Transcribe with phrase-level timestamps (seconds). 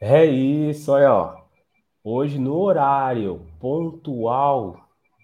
[0.00, 1.36] É isso, olha, ó.
[2.04, 4.76] Hoje no horário pontual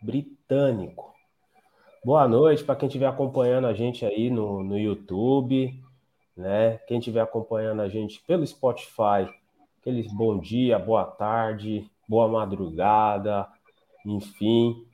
[0.03, 1.15] britânico.
[2.05, 5.81] Boa noite para quem estiver acompanhando a gente aí no, no YouTube,
[6.37, 6.79] né?
[6.89, 9.31] Quem estiver acompanhando a gente pelo Spotify,
[9.81, 13.47] aqueles bom dia, boa tarde, boa madrugada,
[14.05, 14.85] enfim.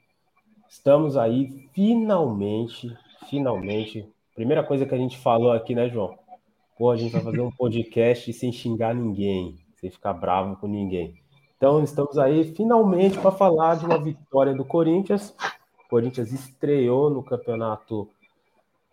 [0.69, 2.95] Estamos aí finalmente,
[3.31, 4.07] finalmente.
[4.35, 6.19] Primeira coisa que a gente falou aqui, né, João?
[6.77, 11.15] Pô, a gente vai fazer um podcast sem xingar ninguém sem ficar bravo com ninguém.
[11.57, 15.35] Então, estamos aí finalmente para falar de uma vitória do Corinthians.
[15.85, 18.09] O Corinthians estreou no Campeonato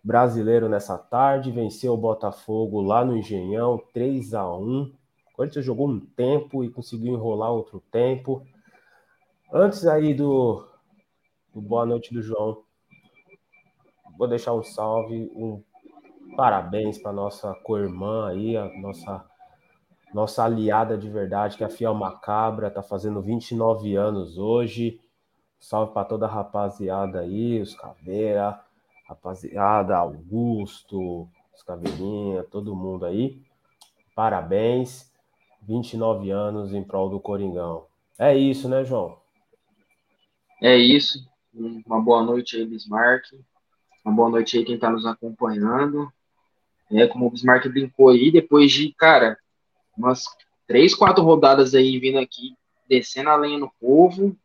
[0.04, 4.92] Brasileiro nessa tarde, venceu o Botafogo lá no Engenhão, 3 a 1 O
[5.36, 8.42] Corinthians jogou um tempo e conseguiu enrolar outro tempo.
[9.52, 10.66] Antes aí do,
[11.54, 12.64] do boa noite do João,
[14.18, 15.62] vou deixar um salve, um
[16.36, 19.26] parabéns para nossa co-irmã aí, a nossa
[20.14, 25.00] nossa aliada de verdade, que é a Fiel Macabra, tá fazendo 29 anos hoje.
[25.60, 28.60] Salve para toda a rapaziada aí, os Caveira,
[29.08, 33.42] rapaziada, Augusto, os Caveirinha, todo mundo aí.
[34.16, 35.12] Parabéns,
[35.64, 37.86] 29 anos em prol do Coringão.
[38.18, 39.18] É isso, né, João?
[40.62, 41.20] É isso.
[41.86, 43.26] Uma boa noite aí, Bismarck.
[44.06, 46.12] Uma boa noite aí quem está nos acompanhando.
[46.92, 49.38] É, como o Bismarck brincou aí, depois de, cara,
[49.98, 50.26] umas
[50.68, 52.56] três, quatro rodadas aí vindo aqui,
[52.88, 54.38] descendo a lenha no povo.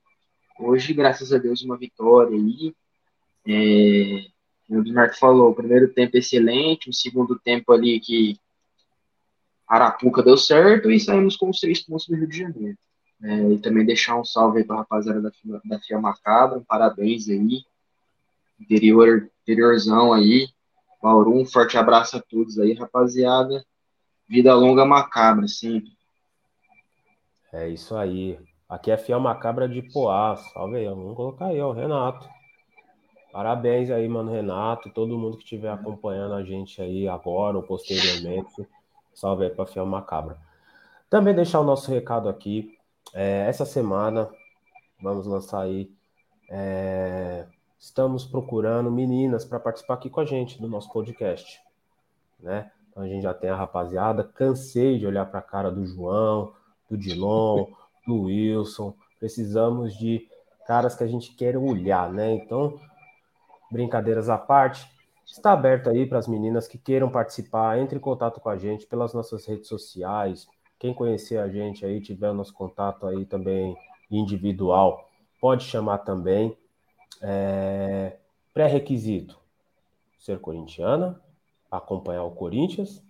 [0.58, 2.74] Hoje, graças a Deus, uma vitória aí.
[3.46, 4.26] É,
[4.68, 8.36] o Bismarck falou, primeiro tempo excelente, o segundo tempo ali que
[9.66, 12.78] Arapuca deu certo e saímos com os três pontos do Rio de Janeiro.
[13.22, 15.30] É, e também deixar um salve aí para a rapaziada da,
[15.64, 17.62] da Fia Macabra, um parabéns aí.
[18.60, 20.48] Interior, interiorzão aí.
[21.02, 23.64] Bauru, um forte abraço a todos aí, rapaziada.
[24.32, 25.92] Vida longa macabra, sempre.
[27.52, 28.40] É isso aí.
[28.66, 30.34] Aqui é Fiel Macabra de Poá.
[30.36, 32.26] Salve aí, vamos colocar aí, ó, Renato.
[33.30, 38.66] Parabéns aí, mano, Renato, todo mundo que estiver acompanhando a gente aí agora ou posteriormente.
[39.12, 40.38] Salve aí para Fiel Macabra.
[41.10, 42.78] Também deixar o nosso recado aqui.
[43.12, 44.30] É, essa semana
[44.98, 45.92] vamos lançar aí.
[46.48, 47.44] É,
[47.78, 51.60] estamos procurando meninas para participar aqui com a gente do nosso podcast,
[52.40, 52.70] né?
[52.92, 54.22] Então a gente já tem a rapaziada.
[54.22, 56.52] Cansei de olhar para a cara do João,
[56.90, 57.66] do Dilon,
[58.06, 58.94] do Wilson.
[59.18, 60.28] Precisamos de
[60.66, 62.34] caras que a gente quer olhar, né?
[62.34, 62.78] Então,
[63.70, 64.86] brincadeiras à parte,
[65.26, 67.78] está aberto aí para as meninas que queiram participar.
[67.78, 70.46] Entre em contato com a gente pelas nossas redes sociais.
[70.78, 73.74] Quem conhecer a gente aí, tiver o nosso contato aí também
[74.10, 75.08] individual,
[75.40, 76.54] pode chamar também.
[77.22, 78.16] É...
[78.52, 79.38] Pré-requisito:
[80.18, 81.18] ser corintiana,
[81.72, 83.02] acompanhar o Corinthians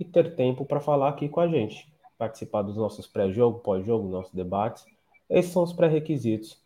[0.00, 4.32] e ter tempo para falar aqui com a gente, participar dos nossos pré-jogo, pós-jogo, nossos
[4.32, 4.84] debates.
[5.28, 6.58] Esses são os pré-requisitos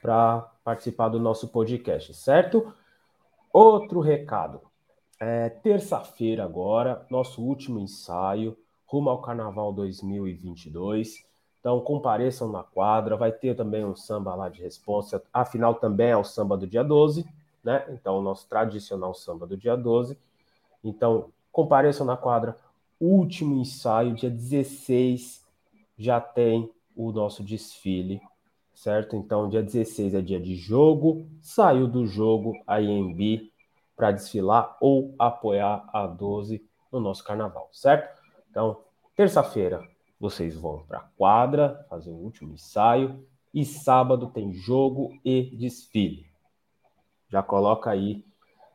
[0.00, 2.72] para participar do nosso podcast, certo?
[3.52, 4.60] Outro recado.
[5.20, 8.56] É, Terça-feira agora, nosso último ensaio,
[8.86, 11.26] rumo ao Carnaval 2022.
[11.58, 16.16] Então compareçam na quadra, vai ter também um samba lá de resposta, afinal também é
[16.16, 17.26] o samba do dia 12,
[17.64, 17.84] né?
[17.90, 20.16] Então o nosso tradicional samba do dia 12.
[20.82, 22.56] Então, compareçam na quadra.
[23.00, 25.46] Último ensaio, dia 16,
[25.96, 28.20] já tem o nosso desfile,
[28.74, 29.14] certo?
[29.14, 31.26] Então, dia 16 é dia de jogo.
[31.40, 33.50] Saiu do jogo a IMB
[33.96, 38.20] para desfilar ou apoiar a 12 no nosso carnaval, certo?
[38.50, 38.80] Então,
[39.14, 39.86] terça-feira
[40.18, 43.24] vocês vão para a quadra fazer o último ensaio
[43.54, 46.26] e sábado tem jogo e desfile.
[47.28, 48.24] Já coloca aí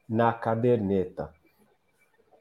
[0.07, 1.33] na caderneta.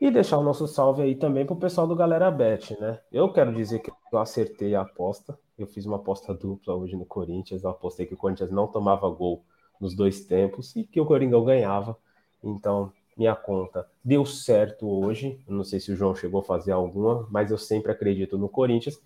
[0.02, 2.98] E deixar o nosso salve aí também para o pessoal do Galera Bet, né?
[3.12, 5.38] Eu quero dizer que eu acertei a aposta.
[5.56, 7.62] Eu fiz uma aposta dupla hoje no Corinthians.
[7.62, 9.44] Eu apostei que o Corinthians não tomava gol
[9.80, 11.96] nos dois tempos e que o Coringão ganhava.
[12.42, 15.40] Então, minha conta deu certo hoje.
[15.46, 19.00] Não sei se o João chegou a fazer alguma, mas eu sempre acredito no Corinthians.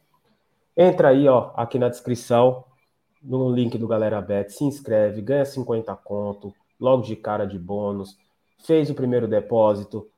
[0.74, 2.64] Entra aí, ó, aqui na descrição,
[3.22, 8.16] no link do Galera Bet, se inscreve, ganha 50 conto, logo de cara de bônus.
[8.64, 10.08] Fez o primeiro depósito,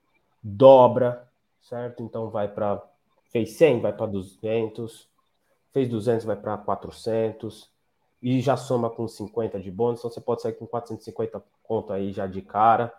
[0.43, 1.29] dobra,
[1.61, 2.03] certo?
[2.03, 2.83] Então vai para
[3.31, 5.09] fez 100, vai para 200,
[5.73, 7.71] fez 200, vai para 400
[8.23, 12.13] e já soma com 50 de bônus, então você pode sair com 450 conto aí
[12.13, 12.93] já de cara,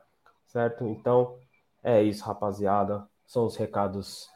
[0.46, 0.86] certo?
[0.86, 1.36] Então
[1.84, 3.08] é isso, rapaziada.
[3.26, 4.30] São os recados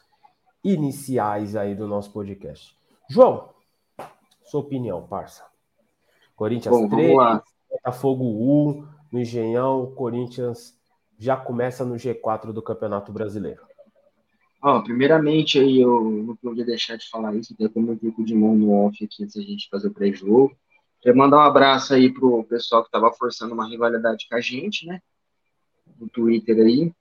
[0.62, 2.76] iniciais aí do nosso podcast.
[3.08, 3.50] João,
[4.44, 5.44] sua opinião, parça.
[6.36, 7.16] Corinthians Bom, 3,
[7.70, 10.76] Botafogo 1, no Engenhão, Corinthians
[11.24, 13.62] já começa no G4 do Campeonato Brasileiro.
[14.84, 18.54] Primeiramente aí eu não podia deixar de falar isso, até como eu fico de mão
[18.54, 20.54] no off aqui antes da gente fazer o pré-jogo.
[21.00, 24.86] Queria mandar um abraço aí pro pessoal que tava forçando uma rivalidade com a gente,
[24.86, 25.00] né?
[25.98, 26.92] No Twitter aí,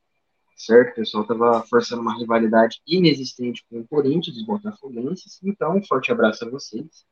[0.56, 0.92] certo?
[0.92, 5.40] O pessoal tava forçando uma rivalidade inexistente com o Corinthians, os Botafoguenses.
[5.44, 7.06] Então, um forte abraço a vocês.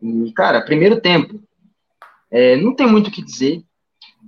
[0.00, 1.40] E, cara, primeiro tempo.
[2.30, 3.64] É, não tem muito o que dizer.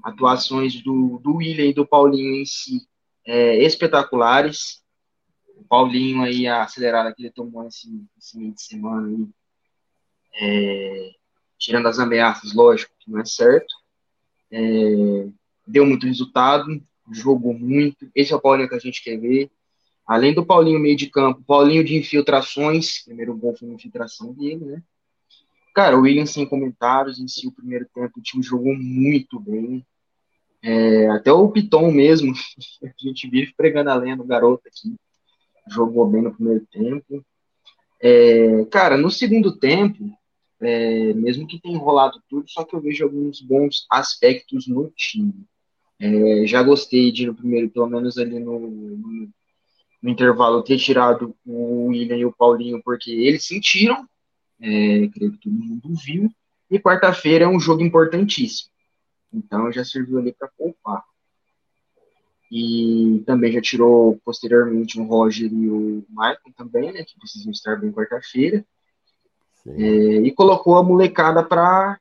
[0.02, 2.87] Atuações do, do William e do Paulinho em si
[3.26, 4.82] é, espetaculares.
[5.56, 7.88] O Paulinho aí, a acelerada que ele tomou esse,
[8.19, 9.29] esse meio de semana aí,
[10.41, 11.11] é,
[11.58, 13.73] tirando as ameaças, lógico, que não é certo.
[14.50, 15.29] É,
[15.67, 16.67] deu muito resultado,
[17.12, 18.11] jogou muito.
[18.14, 19.50] Esse é o Paulinho que a gente quer ver.
[20.06, 24.64] Além do Paulinho meio de campo, Paulinho de infiltrações, primeiro gol foi uma infiltração dele,
[24.64, 24.82] né?
[25.75, 29.85] Cara, o William sem comentários, em si o primeiro tempo o time jogou muito bem.
[30.62, 32.32] É, até o Piton mesmo,
[32.82, 34.94] a gente vive pregando a lenha no garoto aqui,
[35.69, 37.25] jogou bem no primeiro tempo.
[38.00, 40.17] É, cara, no segundo tempo,
[40.61, 45.35] é, mesmo que tenha enrolado tudo, só que eu vejo alguns bons aspectos no time.
[45.99, 49.29] É, já gostei de, no primeiro, pelo menos ali no, no,
[50.03, 54.09] no, intervalo, ter tirado o William e o Paulinho, porque eles sentiram,
[54.64, 56.31] é, creio que todo mundo viu,
[56.70, 58.70] e quarta-feira é um jogo importantíssimo.
[59.32, 61.05] Então já serviu ali para poupar.
[62.50, 67.76] E também já tirou posteriormente o Roger e o Michael também, né, que precisam estar
[67.76, 68.64] bem quarta-feira.
[69.66, 71.99] É, e colocou a molecada para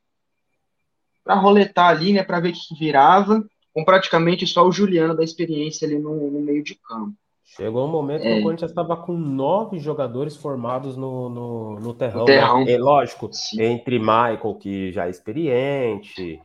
[1.24, 5.24] para roletar ali, né, para ver o que virava, com praticamente só o Juliano da
[5.24, 7.16] experiência ali no, no meio de campo.
[7.56, 8.34] Chegou um momento é.
[8.34, 12.26] que o Corinthians estava com nove jogadores formados no, no, no terrão.
[12.26, 12.66] Terrão.
[12.66, 12.74] Né?
[12.74, 13.62] É lógico, Sim.
[13.62, 16.42] entre Michael, que já é experiente,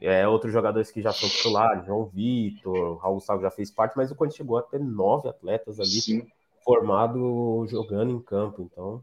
[0.00, 4.10] é, outros jogadores que já são titulares, João Vitor, Raul Salvo já fez parte, mas
[4.10, 6.26] o Corinthians chegou a ter nove atletas ali sim.
[6.64, 8.62] formados jogando em campo.
[8.62, 9.02] Então,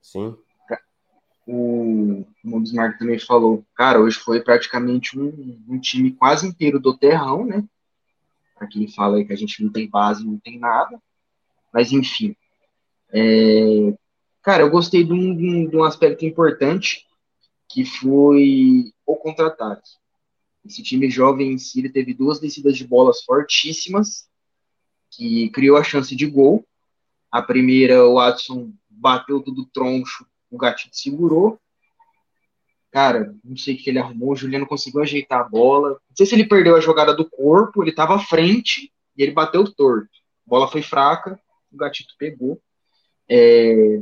[0.00, 0.36] sim
[1.46, 6.96] o, o Bismarck também falou, cara, hoje foi praticamente um, um time quase inteiro do
[6.96, 7.64] terrão, né?
[8.64, 10.98] Para quem fala aí que a gente não tem base, não tem nada.
[11.72, 12.34] Mas, enfim.
[13.12, 13.94] É,
[14.42, 17.06] cara, eu gostei de um, de um aspecto importante,
[17.68, 19.88] que foi o contra-ataque.
[20.64, 24.26] Esse time jovem em si, teve duas descidas de bolas fortíssimas,
[25.10, 26.66] que criou a chance de gol.
[27.30, 31.58] A primeira, o Watson bateu tudo troncho o Gatito segurou.
[32.94, 35.88] Cara, não sei o que ele arrumou, o Juliano conseguiu ajeitar a bola.
[36.08, 39.32] Não sei se ele perdeu a jogada do corpo, ele estava à frente e ele
[39.32, 40.16] bateu torto.
[40.46, 41.36] A bola foi fraca,
[41.72, 42.62] o Gatito pegou.
[43.28, 44.00] É...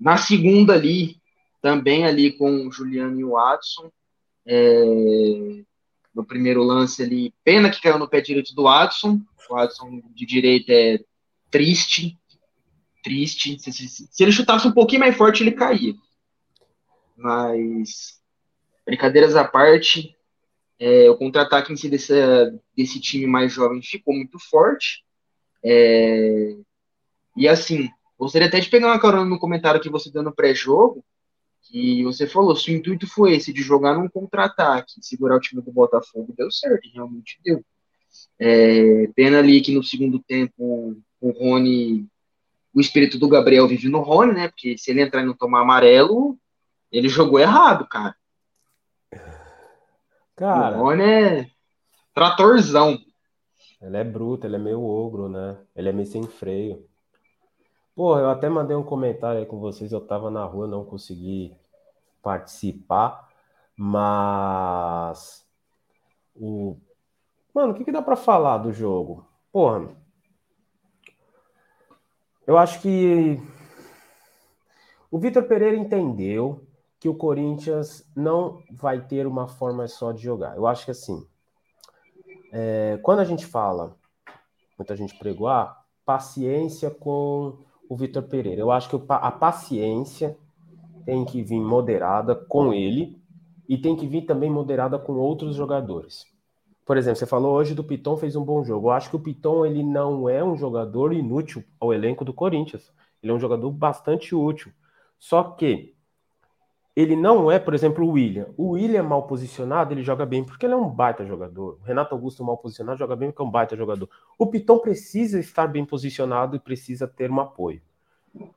[0.00, 1.18] Na segunda ali,
[1.60, 3.92] também ali com o Juliano e o Watson,
[4.46, 5.62] é...
[6.14, 9.20] no primeiro lance ali, pena que caiu no pé direito do Watson.
[9.50, 11.04] O Watson de direita é
[11.50, 12.18] triste,
[13.04, 13.58] triste.
[13.60, 15.92] Se, se, se, ele chutasse um pouquinho mais forte, ele caía.
[17.16, 18.20] Mas,
[18.84, 20.16] brincadeiras à parte,
[20.78, 22.14] é, o contra-ataque em si desse,
[22.76, 25.04] desse time mais jovem ficou muito forte.
[25.64, 26.56] É,
[27.36, 27.88] e assim,
[28.18, 31.04] gostaria até de pegar uma carona no comentário que você deu no pré-jogo,
[31.62, 35.62] que você falou, se o intuito foi esse, de jogar num contra-ataque, segurar o time
[35.62, 37.64] do Botafogo, deu certo, realmente deu.
[38.38, 42.06] É, pena ali que no segundo tempo o Rony
[42.74, 44.48] o espírito do Gabriel vive no Rony, né?
[44.48, 46.38] Porque se ele entrar e não tomar amarelo,
[46.92, 48.14] ele jogou errado, cara.
[50.36, 50.76] Cara.
[50.76, 51.50] O Rony é
[52.14, 52.98] tratorzão.
[53.80, 55.58] Ele é bruto, ele é meio ogro, né?
[55.74, 56.86] Ele é meio sem freio.
[57.94, 59.92] Porra, eu até mandei um comentário aí com vocês.
[59.92, 61.56] Eu tava na rua, não consegui
[62.22, 63.28] participar,
[63.76, 65.44] mas
[66.34, 66.76] o
[67.52, 69.26] mano, o que, que dá para falar do jogo?
[69.50, 69.88] Porra,
[72.46, 73.40] eu acho que
[75.10, 76.66] o Vitor Pereira entendeu
[77.02, 80.54] que o Corinthians não vai ter uma forma só de jogar.
[80.54, 81.26] Eu acho que assim,
[82.52, 83.96] é, quando a gente fala,
[84.78, 88.60] muita gente pregou, ah, paciência com o Vitor Pereira.
[88.60, 90.38] Eu acho que a paciência
[91.04, 93.20] tem que vir moderada com ele
[93.68, 96.24] e tem que vir também moderada com outros jogadores.
[96.86, 98.86] Por exemplo, você falou hoje do Piton fez um bom jogo.
[98.86, 102.92] Eu acho que o Piton ele não é um jogador inútil ao elenco do Corinthians.
[103.20, 104.70] Ele é um jogador bastante útil.
[105.18, 105.91] Só que
[106.94, 108.48] ele não é, por exemplo, o William.
[108.56, 111.78] O William mal posicionado, ele joga bem porque ele é um baita jogador.
[111.80, 114.08] O Renato Augusto mal posicionado joga bem porque é um baita jogador.
[114.38, 117.80] O Piton precisa estar bem posicionado e precisa ter um apoio.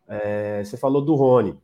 [0.07, 1.57] É, você falou do Rony.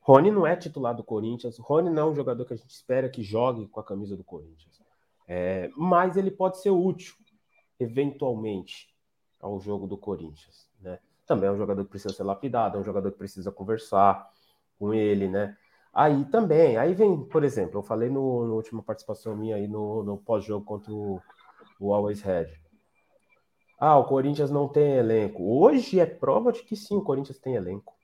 [0.00, 1.56] Rony não é titular do Corinthians.
[1.58, 4.24] Rony não é um jogador que a gente espera que jogue com a camisa do
[4.24, 4.82] Corinthians.
[5.28, 7.14] É, mas ele pode ser útil,
[7.78, 8.92] eventualmente.
[9.40, 11.00] ao jogo do Corinthians, né?
[11.26, 14.30] Também é um jogador que precisa ser lapidado, é um jogador que precisa conversar
[14.78, 15.56] com ele, né?
[15.92, 20.02] Aí também, aí vem, por exemplo, eu falei no, no última participação minha aí no,
[20.02, 21.20] no pós-jogo contra o,
[21.78, 22.46] o Always Red.
[23.78, 25.42] Ah, o Corinthians não tem elenco.
[25.42, 27.94] Hoje é prova de que sim, o Corinthians tem elenco.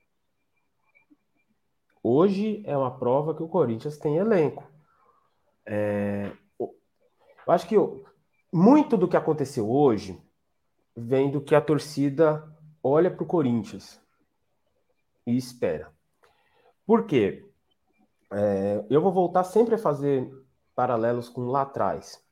[2.02, 4.70] Hoje é uma prova que o Corinthians tem elenco.
[5.64, 6.74] É, eu
[7.46, 7.76] acho que
[8.52, 10.20] muito do que aconteceu hoje
[10.94, 12.44] vem do que a torcida
[12.82, 14.00] olha para o Corinthians
[15.26, 15.90] e espera.
[16.86, 17.47] Por quê?
[18.30, 20.30] É, eu vou voltar sempre a fazer
[20.74, 22.22] paralelos com lá atrás.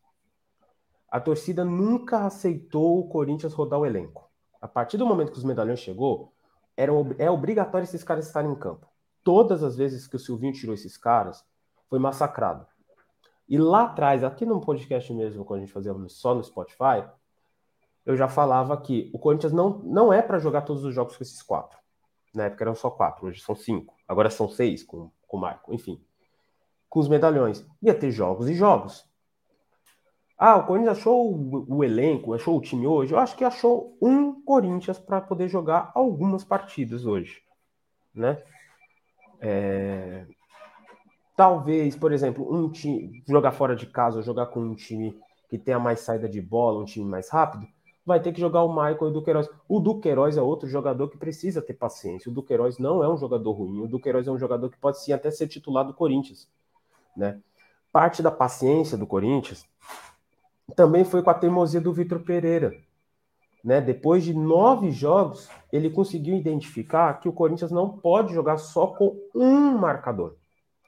[1.10, 4.30] A torcida nunca aceitou o Corinthians rodar o elenco.
[4.60, 6.32] A partir do momento que os medalhões chegou,
[6.76, 8.86] era, é obrigatório esses caras estarem em campo.
[9.24, 11.44] Todas as vezes que o Silvinho tirou esses caras,
[11.88, 12.66] foi massacrado.
[13.48, 17.08] E lá atrás, aqui no podcast mesmo, quando a gente fazia só no Spotify,
[18.04, 21.22] eu já falava que o Corinthians não, não é para jogar todos os jogos com
[21.22, 21.78] esses quatro.
[22.34, 23.94] Na época eram só quatro, hoje são cinco.
[24.06, 26.00] Agora são seis com, com o Marco, enfim.
[26.88, 27.66] Com os medalhões.
[27.82, 29.08] Ia ter jogos e jogos.
[30.38, 33.12] Ah, o Corinthians achou o, o elenco, achou o time hoje?
[33.12, 37.42] Eu acho que achou um Corinthians para poder jogar algumas partidas hoje.
[38.14, 38.42] Né?
[39.40, 40.26] É,
[41.36, 45.78] Talvez, por exemplo, um time jogar fora de casa, jogar com um time que tenha
[45.78, 47.68] mais saída de bola, um time mais rápido,
[48.06, 49.50] vai ter que jogar o Michael e o Duqueiroz.
[49.68, 52.30] O Duqueiroz é outro jogador que precisa ter paciência.
[52.30, 53.82] O Duqueiroz não é um jogador ruim.
[53.82, 56.48] O Duqueiroz é um jogador que pode sim até ser titular do Corinthians,
[57.16, 57.40] né?
[57.92, 59.66] Parte da paciência do Corinthians
[60.76, 62.76] também foi com a teimosia do Vitor Pereira.
[63.64, 63.80] Né?
[63.80, 69.18] Depois de nove jogos, ele conseguiu identificar que o Corinthians não pode jogar só com
[69.34, 70.36] um marcador.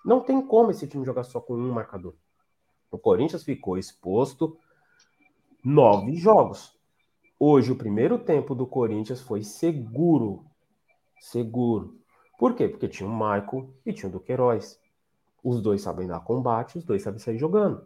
[0.05, 2.15] Não tem como esse time jogar só com um marcador.
[2.91, 4.57] O Corinthians ficou exposto
[5.65, 6.77] nove jogos.
[7.38, 10.45] Hoje, o primeiro tempo do Corinthians foi seguro.
[11.21, 11.97] Seguro.
[12.38, 12.68] Por quê?
[12.68, 14.80] Porque tinha o Michael e tinha o Duqueiroz.
[15.42, 17.83] Os dois sabem dar combate, os dois sabem sair jogando.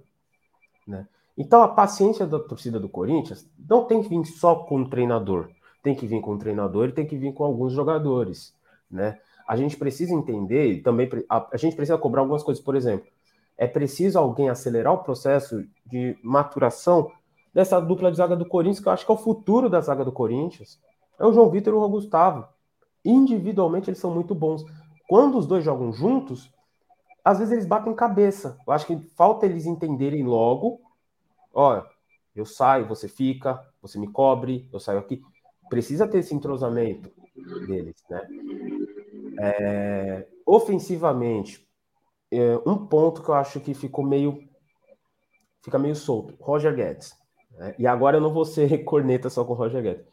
[0.87, 1.07] Né?
[1.37, 5.51] Então, a paciência da torcida do Corinthians não tem que vir só com o treinador.
[5.83, 8.55] Tem que vir com o treinador e tem que vir com alguns jogadores.
[8.91, 9.19] Né?
[9.47, 12.63] a gente precisa entender, e também a, a gente precisa cobrar algumas coisas.
[12.63, 13.07] Por exemplo,
[13.57, 17.11] é preciso alguém acelerar o processo de maturação
[17.53, 20.05] dessa dupla de zaga do Corinthians, que eu acho que é o futuro da zaga
[20.05, 20.81] do Corinthians.
[21.19, 22.47] É o João Vitor e o Gustavo.
[23.05, 24.65] Individualmente eles são muito bons.
[25.09, 26.53] Quando os dois jogam juntos,
[27.25, 28.59] às vezes eles batem cabeça.
[28.67, 30.81] Eu acho que falta eles entenderem logo.
[31.53, 31.85] Olha,
[32.35, 35.23] eu saio, você fica, você me cobre, eu saio aqui.
[35.69, 37.11] Precisa ter esse entrosamento
[37.67, 38.27] deles, né?
[39.39, 41.67] É, ofensivamente,
[42.31, 44.49] é, um ponto que eu acho que ficou meio
[45.63, 47.22] fica meio solto, Roger Guedes.
[47.57, 47.75] Né?
[47.79, 50.07] E agora eu não vou ser corneta só com o Roger Guedes.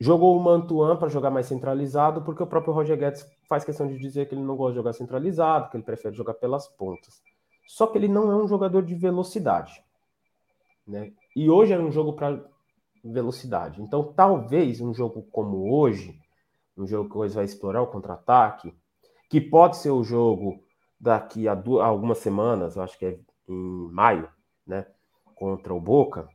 [0.00, 3.98] Jogou o Mantuan para jogar mais centralizado, porque o próprio Roger Guedes faz questão de
[3.98, 7.22] dizer que ele não gosta de jogar centralizado, que ele prefere jogar pelas pontas.
[7.66, 9.82] Só que ele não é um jogador de velocidade.
[10.86, 11.12] Né?
[11.34, 12.44] E hoje é um jogo para
[13.04, 13.80] velocidade.
[13.82, 16.18] Então, talvez um jogo como hoje,
[16.76, 18.74] um jogo que hoje vai explorar o contra-ataque,
[19.30, 20.62] que pode ser o jogo
[20.98, 24.28] daqui a, duas, a algumas semanas, acho que é em maio,
[24.66, 24.86] né?
[25.34, 26.28] Contra o Boca,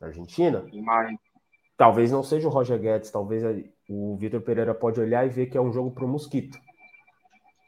[0.00, 0.64] na Argentina.
[0.72, 1.18] Maio.
[1.76, 3.42] Talvez não seja o Roger Guedes, talvez
[3.88, 6.58] o Vitor Pereira pode olhar e ver que é um jogo para o Mosquito.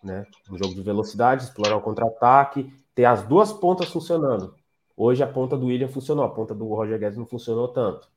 [0.02, 0.26] Né?
[0.50, 4.54] Um jogo de velocidade, explorar o contra-ataque, ter as duas pontas funcionando.
[4.96, 8.08] Hoje a ponta do William funcionou, a ponta do Roger Guedes não funcionou tanto.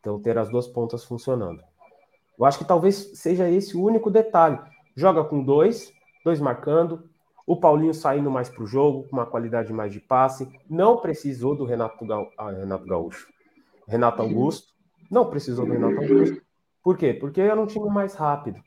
[0.00, 1.62] Então ter as duas pontas funcionando.
[2.38, 4.58] Eu acho que talvez seja esse o único detalhe.
[4.96, 5.92] Joga com dois,
[6.24, 7.09] dois marcando,
[7.50, 10.48] o Paulinho saindo mais para o jogo, com uma qualidade mais de passe.
[10.68, 12.24] Não precisou do Renato, Ga...
[12.38, 13.26] ah, Renato Gaúcho.
[13.88, 14.72] Renato Augusto.
[15.10, 16.40] Não precisou do Renato Augusto.
[16.80, 17.12] Por quê?
[17.12, 18.62] Porque era um time mais rápido.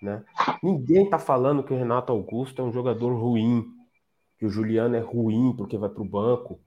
[0.00, 0.24] Né?
[0.62, 3.66] Ninguém está falando que o Renato Augusto é um jogador ruim,
[4.38, 6.58] que o Juliano é ruim porque vai para o banco,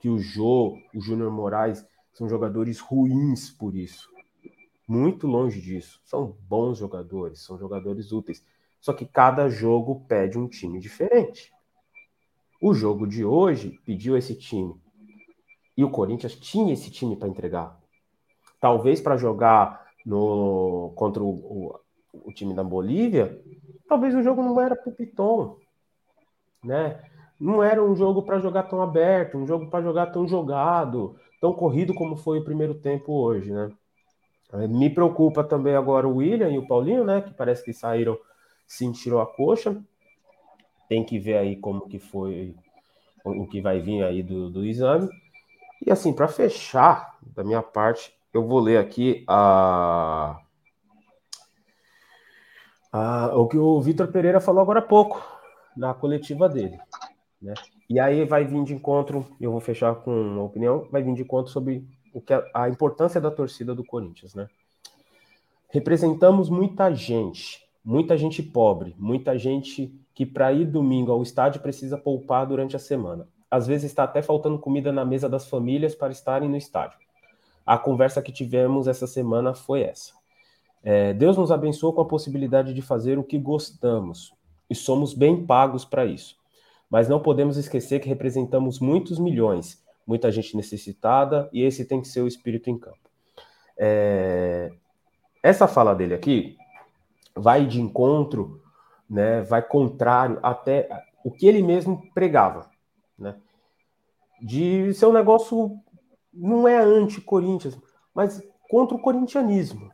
[0.00, 4.10] que o Jô, o Júnior Moraes são jogadores ruins por isso.
[4.88, 6.00] Muito longe disso.
[6.04, 8.44] São bons jogadores, são jogadores úteis.
[8.82, 11.52] Só que cada jogo pede um time diferente.
[12.60, 14.74] O jogo de hoje pediu esse time.
[15.76, 17.80] E o Corinthians tinha esse time para entregar.
[18.60, 21.80] Talvez para jogar no contra o, o,
[22.24, 23.40] o, time da Bolívia,
[23.88, 25.56] talvez o jogo não era para o Piton,
[26.62, 27.00] né?
[27.38, 31.52] Não era um jogo para jogar tão aberto, um jogo para jogar tão jogado, tão
[31.52, 33.70] corrido como foi o primeiro tempo hoje, né?
[34.68, 37.22] Me preocupa também agora o William e o Paulinho, né?
[37.22, 38.18] Que parece que saíram,
[38.66, 39.82] sentiram a coxa.
[40.88, 42.54] Tem que ver aí como que foi,
[43.24, 45.08] o que vai vir aí do, do exame.
[45.84, 50.40] E assim, para fechar, da minha parte, eu vou ler aqui a,
[52.92, 55.22] a o que o Vitor Pereira falou agora há pouco,
[55.76, 56.78] na coletiva dele.
[57.40, 57.54] Né?
[57.90, 61.22] E aí vai vir de encontro, eu vou fechar com uma opinião, vai vir de
[61.22, 64.34] encontro sobre o que a, a importância da torcida do Corinthians.
[64.34, 64.46] Né?
[65.68, 71.98] Representamos muita gente, muita gente pobre, muita gente que para ir domingo ao estádio precisa
[71.98, 73.26] poupar durante a semana.
[73.50, 76.98] Às vezes está até faltando comida na mesa das famílias para estarem no estádio.
[77.64, 80.12] A conversa que tivemos essa semana foi essa.
[80.82, 84.34] É, Deus nos abençoou com a possibilidade de fazer o que gostamos
[84.68, 86.36] e somos bem pagos para isso.
[86.90, 92.08] Mas não podemos esquecer que representamos muitos milhões, muita gente necessitada e esse tem que
[92.08, 92.98] ser o espírito em campo.
[93.78, 94.72] É,
[95.42, 96.56] essa fala dele aqui
[97.34, 98.62] vai de encontro
[99.12, 100.88] né, vai contrário até
[101.22, 102.70] o que ele mesmo pregava,
[103.18, 103.36] né?
[104.40, 105.78] De ser um negócio
[106.32, 107.78] não é anti-Corinthians,
[108.14, 109.90] mas contra o corintianismo,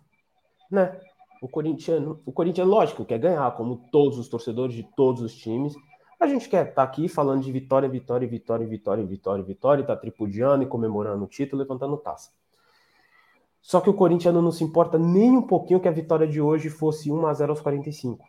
[0.70, 0.98] né?
[1.42, 5.74] O corintiano, o corintiano, lógico, quer ganhar, como todos os torcedores de todos os times.
[6.20, 9.96] A gente quer estar tá aqui falando de vitória, vitória, vitória, vitória, vitória, vitória, tá
[9.96, 12.30] tripudiando e comemorando o título, levantando taça.
[13.60, 16.70] Só que o corintiano não se importa nem um pouquinho que a vitória de hoje
[16.70, 18.24] fosse 1 a 0 aos 45.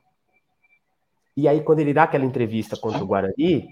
[1.36, 3.70] E aí, quando ele dá aquela entrevista contra o Guarani,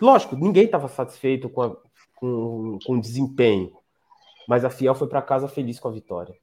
[0.00, 1.76] lógico, ninguém estava satisfeito com, a,
[2.16, 3.72] com, com o desempenho,
[4.48, 6.34] mas a Fiel foi para casa feliz com a vitória.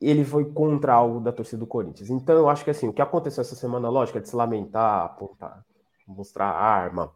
[0.00, 2.10] Ele foi contra algo da torcida do Corinthians.
[2.10, 5.06] Então, eu acho que assim, o que aconteceu essa semana, lógico, é de se lamentar,
[5.06, 5.64] apontar,
[6.06, 7.10] mostrar arma,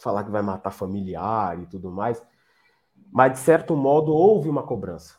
[0.00, 2.22] falar que vai matar familiar e tudo mais.
[3.12, 5.16] Mas, de certo modo, houve uma cobrança.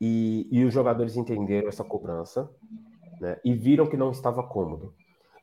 [0.00, 2.50] E, e os jogadores entenderam essa cobrança
[3.20, 4.94] né, e viram que não estava cômodo.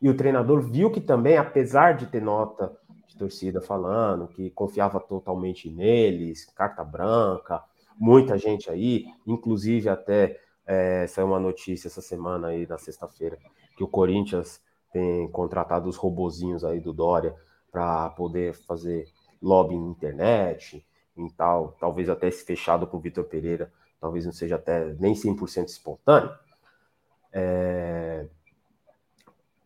[0.01, 2.75] E o treinador viu que também, apesar de ter nota
[3.07, 7.63] de torcida falando que confiava totalmente neles, carta branca,
[7.97, 13.37] muita gente aí, inclusive até é, saiu uma notícia essa semana aí, na sexta-feira,
[13.77, 17.35] que o Corinthians tem contratado os robozinhos aí do Dória
[17.71, 19.07] para poder fazer
[19.43, 20.83] lobby na internet
[21.15, 25.13] e tal, talvez até esse fechado com o Vitor Pereira, talvez não seja até nem
[25.13, 26.31] 100% espontâneo,
[27.33, 28.27] é...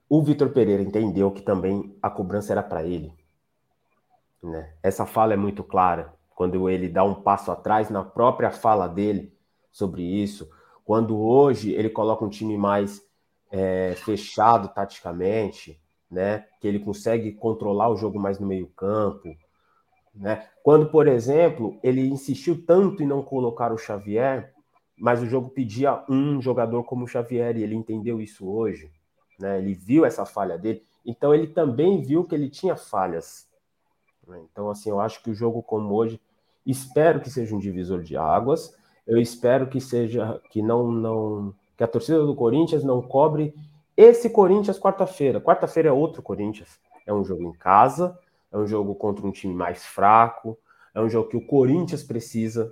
[0.10, 3.14] O Vitor Pereira entendeu que também a cobrança era para ele.
[4.42, 4.74] Né?
[4.82, 6.14] Essa fala é muito clara.
[6.34, 9.36] Quando ele dá um passo atrás na própria fala dele
[9.70, 10.50] sobre isso.
[10.86, 13.02] Quando hoje ele coloca um time mais
[13.52, 16.46] é, fechado taticamente, né?
[16.62, 19.36] que ele consegue controlar o jogo mais no meio-campo.
[20.20, 20.48] Né?
[20.64, 24.54] Quando, por exemplo, ele insistiu tanto em não colocar o Xavier,
[24.98, 28.92] mas o jogo pedia um jogador como o Xavier e ele entendeu isso hoje,
[29.40, 29.60] né?
[29.60, 33.48] Ele viu essa falha dele, então ele também viu que ele tinha falhas.
[34.28, 34.42] Né?
[34.52, 36.20] Então, assim, eu acho que o jogo como hoje,
[36.66, 38.76] espero que seja um divisor de águas.
[39.06, 43.54] Eu espero que seja que não não que a torcida do Corinthians não cobre
[43.96, 45.40] esse Corinthians quarta-feira.
[45.40, 46.80] Quarta-feira é outro Corinthians.
[47.06, 48.18] É um jogo em casa,
[48.52, 50.58] é um jogo contra um time mais fraco,
[50.94, 52.72] é um jogo que o Corinthians precisa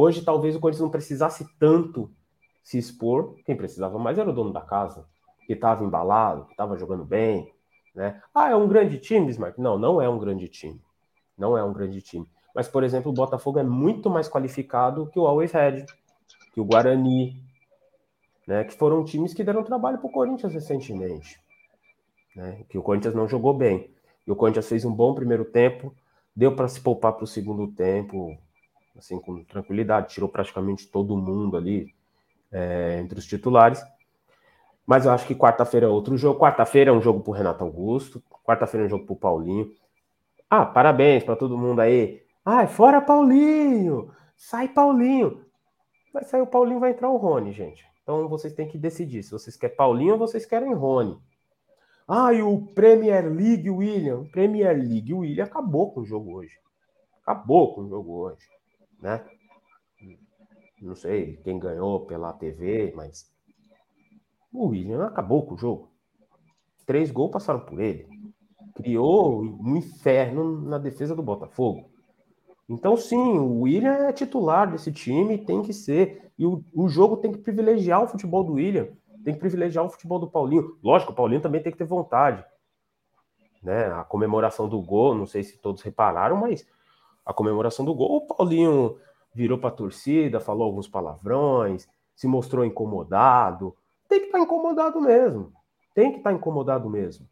[0.00, 2.08] Hoje, talvez o Corinthians não precisasse tanto
[2.62, 3.34] se expor.
[3.44, 5.04] Quem precisava mais era o dono da casa,
[5.44, 7.52] que estava embalado, que estava jogando bem.
[7.92, 8.22] Né?
[8.32, 9.58] Ah, é um grande time, Bismarck?
[9.58, 10.80] Não, não é um grande time.
[11.36, 12.30] Não é um grande time.
[12.54, 15.84] Mas, por exemplo, o Botafogo é muito mais qualificado que o Always Red,
[16.54, 17.42] que o Guarani,
[18.46, 18.62] né?
[18.62, 21.40] que foram times que deram trabalho para o Corinthians recentemente.
[22.36, 22.64] Né?
[22.68, 23.92] Que o Corinthians não jogou bem.
[24.28, 25.94] E o Corinthians fez um bom primeiro tempo,
[26.36, 28.36] deu para se poupar para o segundo tempo,
[28.94, 31.94] assim, com tranquilidade, tirou praticamente todo mundo ali
[32.52, 33.82] é, entre os titulares.
[34.86, 36.38] Mas eu acho que quarta-feira é outro jogo.
[36.38, 39.70] Quarta-feira é um jogo para Renato Augusto, quarta-feira é um jogo para o Paulinho.
[40.50, 42.22] Ah, parabéns para todo mundo aí.
[42.44, 44.10] Ai, fora Paulinho!
[44.36, 45.42] Sai Paulinho!
[46.12, 47.82] Vai sair o Paulinho, vai entrar o Rony, gente.
[48.02, 51.18] Então vocês têm que decidir se vocês querem Paulinho ou vocês querem Rony.
[52.08, 54.24] Ah, e o Premier League William.
[54.30, 56.54] Premier League William acabou com o jogo hoje.
[57.22, 58.46] Acabou com o jogo hoje
[59.00, 59.24] né?
[60.80, 63.26] Não sei quem ganhou pela TV, mas
[64.52, 65.90] o William acabou com o jogo.
[66.86, 68.06] Três gols passaram por ele.
[68.74, 71.90] Criou um inferno na defesa do Botafogo.
[72.68, 76.30] Então, sim, o William é titular desse time, tem que ser.
[76.38, 78.88] E o, o jogo tem que privilegiar o futebol do William,
[79.28, 80.78] tem que privilegiar o futebol do Paulinho.
[80.82, 82.42] Lógico, o Paulinho também tem que ter vontade.
[83.62, 83.92] Né?
[83.92, 86.66] A comemoração do gol, não sei se todos repararam, mas
[87.26, 88.98] a comemoração do gol, o Paulinho
[89.34, 91.86] virou para a torcida, falou alguns palavrões,
[92.16, 93.76] se mostrou incomodado.
[94.08, 95.52] Tem que estar tá incomodado mesmo.
[95.94, 97.28] Tem que estar tá incomodado mesmo.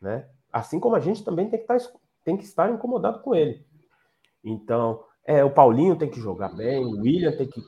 [0.00, 0.26] Né?
[0.50, 1.76] Assim como a gente também tem que, tá
[2.24, 3.66] tem que estar incomodado com ele.
[4.42, 7.62] Então, É, o Paulinho tem que jogar bem, o William tem que,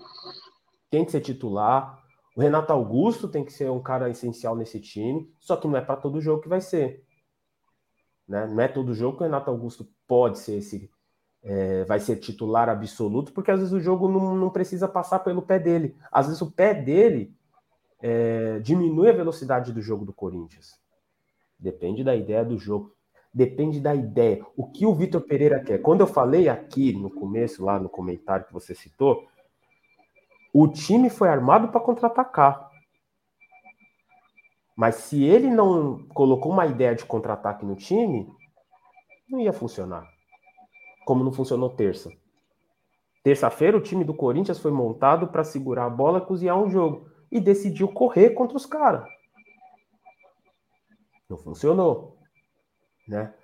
[0.90, 2.03] tem que ser titular,
[2.35, 5.81] o Renato Augusto tem que ser um cara essencial nesse time, só que não é
[5.81, 7.05] para todo jogo que vai ser.
[8.27, 8.47] Né?
[8.47, 10.90] Não é todo jogo que o Renato Augusto pode ser esse,
[11.42, 15.42] é, vai ser titular absoluto, porque às vezes o jogo não, não precisa passar pelo
[15.42, 15.94] pé dele.
[16.11, 17.33] Às vezes o pé dele
[18.01, 20.79] é, diminui a velocidade do jogo do Corinthians.
[21.59, 22.92] Depende da ideia do jogo.
[23.33, 24.44] Depende da ideia.
[24.57, 25.79] O que o Vitor Pereira quer.
[25.79, 29.27] Quando eu falei aqui no começo, lá no comentário que você citou,
[30.56, 32.70] o time foi armado para contra-atacar.
[34.76, 38.32] Mas se ele não colocou uma ideia de contra-ataque no time,
[39.28, 40.08] não ia funcionar.
[41.04, 42.12] Como não funcionou terça.
[43.24, 47.10] Terça-feira, o time do Corinthians foi montado para segurar a bola e cozinhar um jogo.
[47.32, 49.04] E decidiu correr contra os caras.
[51.28, 52.16] Não funcionou.
[53.08, 53.34] Né?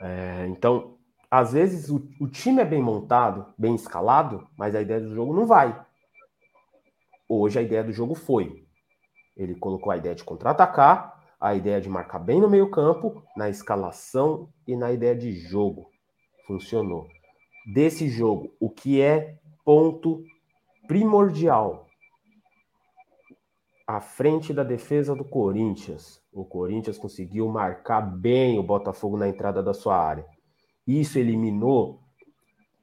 [0.00, 0.98] É, então,
[1.30, 5.32] às vezes, o, o time é bem montado, bem escalado, mas a ideia do jogo
[5.32, 5.85] não vai.
[7.28, 8.64] Hoje a ideia do jogo foi.
[9.36, 14.48] Ele colocou a ideia de contra-atacar, a ideia de marcar bem no meio-campo, na escalação
[14.66, 15.90] e na ideia de jogo.
[16.46, 17.06] Funcionou.
[17.74, 20.22] Desse jogo, o que é ponto
[20.86, 21.86] primordial?
[23.86, 26.22] À frente da defesa do Corinthians.
[26.32, 30.24] O Corinthians conseguiu marcar bem o Botafogo na entrada da sua área.
[30.86, 32.00] Isso eliminou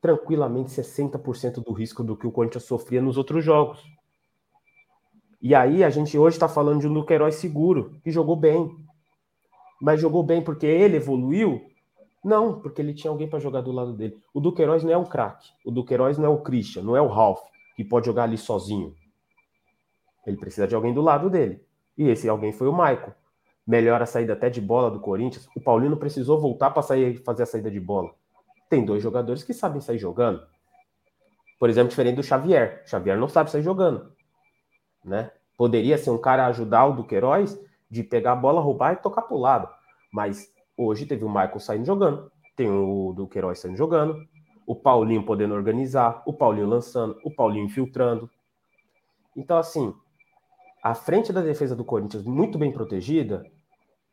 [0.01, 3.81] tranquilamente 60% do risco do que o Corinthians sofria nos outros jogos.
[5.43, 8.73] E aí a gente hoje está falando de um Duqueiroz seguro, que jogou bem.
[9.81, 11.69] Mas jogou bem porque ele evoluiu?
[12.23, 14.17] Não, porque ele tinha alguém para jogar do lado dele.
[14.33, 15.49] O Duqueiroz não é um craque.
[15.65, 17.41] O Duqueiroz não é o Christian, não é o Ralph,
[17.75, 18.95] que pode jogar ali sozinho.
[20.25, 21.61] Ele precisa de alguém do lado dele.
[21.97, 23.11] E esse alguém foi o Maicon.
[23.67, 25.49] Melhora a saída até de bola do Corinthians.
[25.53, 28.11] O Paulino precisou voltar para sair fazer a saída de bola.
[28.69, 30.41] Tem dois jogadores que sabem sair jogando.
[31.59, 32.81] Por exemplo, diferente do Xavier.
[32.85, 34.09] O Xavier não sabe sair jogando
[35.03, 35.31] né?
[35.57, 39.35] Poderia ser um cara ajudar o Duqueiroz de pegar a bola, roubar e tocar para
[39.35, 39.69] o lado.
[40.11, 44.17] Mas hoje teve o Michael saindo jogando, tem o Duqueiroz saindo jogando,
[44.65, 48.29] o Paulinho podendo organizar, o Paulinho lançando, o Paulinho infiltrando.
[49.35, 49.93] Então, assim,
[50.81, 53.45] a frente da defesa do Corinthians muito bem protegida,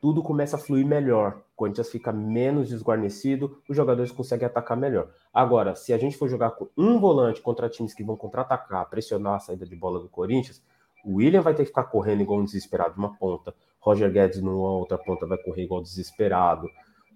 [0.01, 1.43] tudo começa a fluir melhor.
[1.53, 5.11] O Corinthians fica menos desguarnecido, os jogadores conseguem atacar melhor.
[5.33, 9.35] Agora, se a gente for jogar com um volante contra times que vão contra-atacar, pressionar
[9.35, 10.63] a saída de bola do Corinthians,
[11.05, 13.55] o William vai ter que ficar correndo igual um desesperado de uma ponta.
[13.81, 16.69] Roger Guedes numa outra ponta vai correr igual desesperado.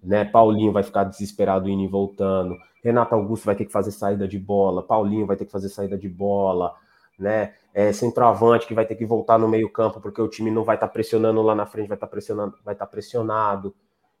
[0.03, 0.25] Né?
[0.25, 2.55] Paulinho vai ficar desesperado indo e voltando.
[2.83, 4.83] Renato Augusto vai ter que fazer saída de bola.
[4.83, 6.75] Paulinho vai ter que fazer saída de bola.
[7.17, 7.53] Né?
[7.73, 10.75] É, centroavante que vai ter que voltar no meio campo porque o time não vai
[10.75, 13.73] estar tá pressionando lá na frente, vai estar tá pressionando, vai estar tá pressionado.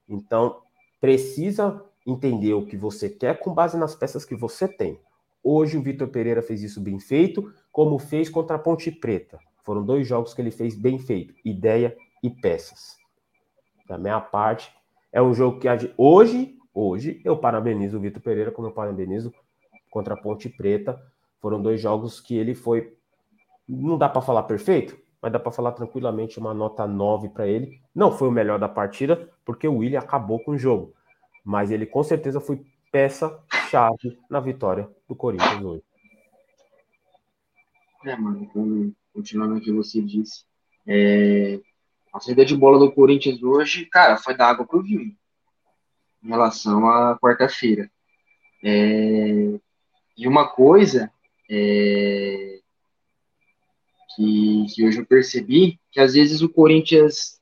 [0.07, 0.61] Então
[0.99, 4.99] precisa entender o que você quer com base nas peças que você tem.
[5.43, 9.39] Hoje o Vitor Pereira fez isso bem feito, como fez contra a Ponte Preta.
[9.65, 12.97] Foram dois jogos que ele fez bem feito, ideia e peças.
[13.87, 14.71] Da minha parte,
[15.11, 19.33] é um jogo que hoje, hoje eu parabenizo o Vitor Pereira como eu parabenizo
[19.89, 21.01] contra a Ponte Preta.
[21.41, 22.95] Foram dois jogos que ele foi
[23.67, 27.81] não dá para falar perfeito, mas dá para falar tranquilamente uma nota 9 para ele.
[27.93, 30.93] Não foi o melhor da partida, porque o William acabou com o jogo,
[31.43, 35.83] mas ele com certeza foi peça chave na vitória do Corinthians hoje.
[38.05, 38.47] É, mano,
[39.11, 40.43] continuando o que você disse,
[40.87, 41.59] é,
[42.13, 45.15] a saída de bola do Corinthians hoje, cara, foi da água pro vinho
[46.23, 47.89] em relação à quarta-feira.
[48.63, 49.59] É,
[50.15, 51.11] e uma coisa
[51.49, 52.59] é,
[54.15, 57.41] que, que hoje eu percebi, que às vezes o Corinthians,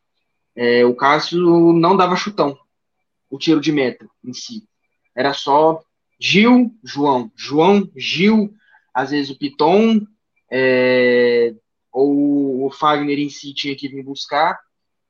[0.55, 2.57] é, o Cássio não dava chutão,
[3.29, 4.65] o tiro de meta em si.
[5.13, 5.83] Era só
[6.17, 8.53] Gil, João, João, Gil,
[8.93, 10.07] às vezes o Piton,
[10.55, 11.55] é,
[11.91, 14.59] ou o Fagner em si tinha que vir buscar.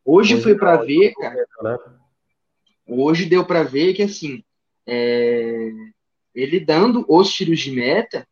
[0.05, 1.45] Hoje, hoje foi para ver, cara.
[1.61, 1.77] Né?
[2.87, 4.41] Hoje deu para ver que assim,
[4.87, 5.69] é,
[6.33, 8.25] ele dando os tiros de meta,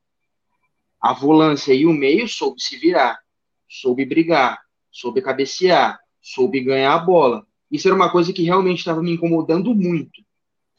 [1.01, 3.19] a volância e o meio soube se virar,
[3.67, 7.45] soube brigar, soube cabecear, soube ganhar a bola.
[7.69, 10.21] Isso era uma coisa que realmente estava me incomodando muito.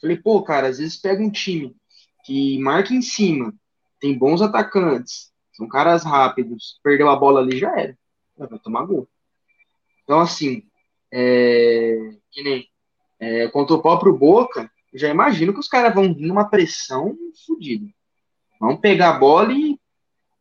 [0.01, 1.75] Falei, pô, cara, às vezes pega um time
[2.25, 3.53] que marca em cima,
[3.99, 6.79] tem bons atacantes, são caras rápidos.
[6.83, 7.97] Perdeu a bola ali, já era.
[8.37, 9.07] Vai tomar gol.
[10.03, 10.63] Então, assim,
[11.11, 12.67] é, que nem
[13.19, 17.87] é, contra o próprio Boca, já imagino que os caras vão vir numa pressão fodida.
[18.59, 19.79] Vão pegar a bola e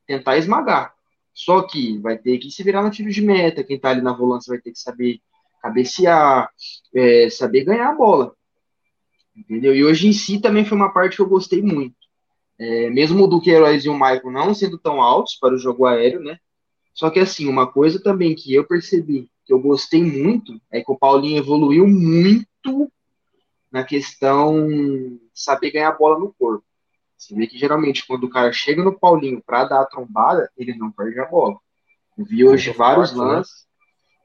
[0.06, 0.94] tentar esmagar.
[1.32, 3.64] Só que vai ter que se virar no tiro de meta.
[3.64, 5.20] Quem tá ali na volância vai ter que saber
[5.62, 6.50] cabecear,
[6.94, 8.34] é, saber ganhar a bola.
[9.34, 9.74] Entendeu?
[9.74, 11.96] E hoje em si também foi uma parte que eu gostei muito.
[12.58, 16.20] É, mesmo o Duqueiroz e o Michael não sendo tão altos para o jogo aéreo,
[16.20, 16.38] né?
[16.94, 20.92] Só que assim, uma coisa também que eu percebi, que eu gostei muito, é que
[20.92, 22.92] o Paulinho evoluiu muito
[23.70, 26.64] na questão de saber ganhar a bola no corpo.
[27.16, 30.74] Você vê que geralmente quando o cara chega no Paulinho para dar a trombada, ele
[30.74, 31.56] não perde a bola.
[32.18, 33.32] Eu vi hoje muito vários forte, né?
[33.32, 33.52] lances.
[33.54, 33.72] Né?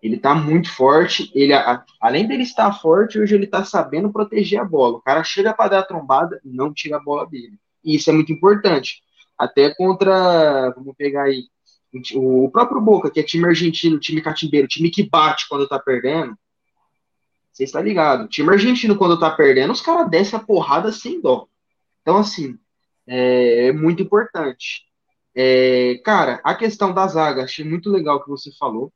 [0.03, 1.31] Ele tá muito forte.
[1.33, 4.97] Ele, a, além dele estar forte, hoje ele tá sabendo proteger a bola.
[4.97, 7.57] O cara chega para dar a trombada não tira a bola dele.
[7.83, 9.01] E isso é muito importante.
[9.37, 11.45] Até contra, vamos pegar aí,
[12.15, 16.37] o próprio Boca, que é time argentino, time catimbeiro, time que bate quando tá perdendo.
[17.51, 18.27] Você está ligado?
[18.27, 21.47] time argentino, quando tá perdendo, os caras descem a porrada sem dó.
[22.01, 22.57] Então, assim,
[23.07, 24.85] é, é muito importante.
[25.33, 28.91] É, cara, a questão da zaga, achei muito legal que você falou.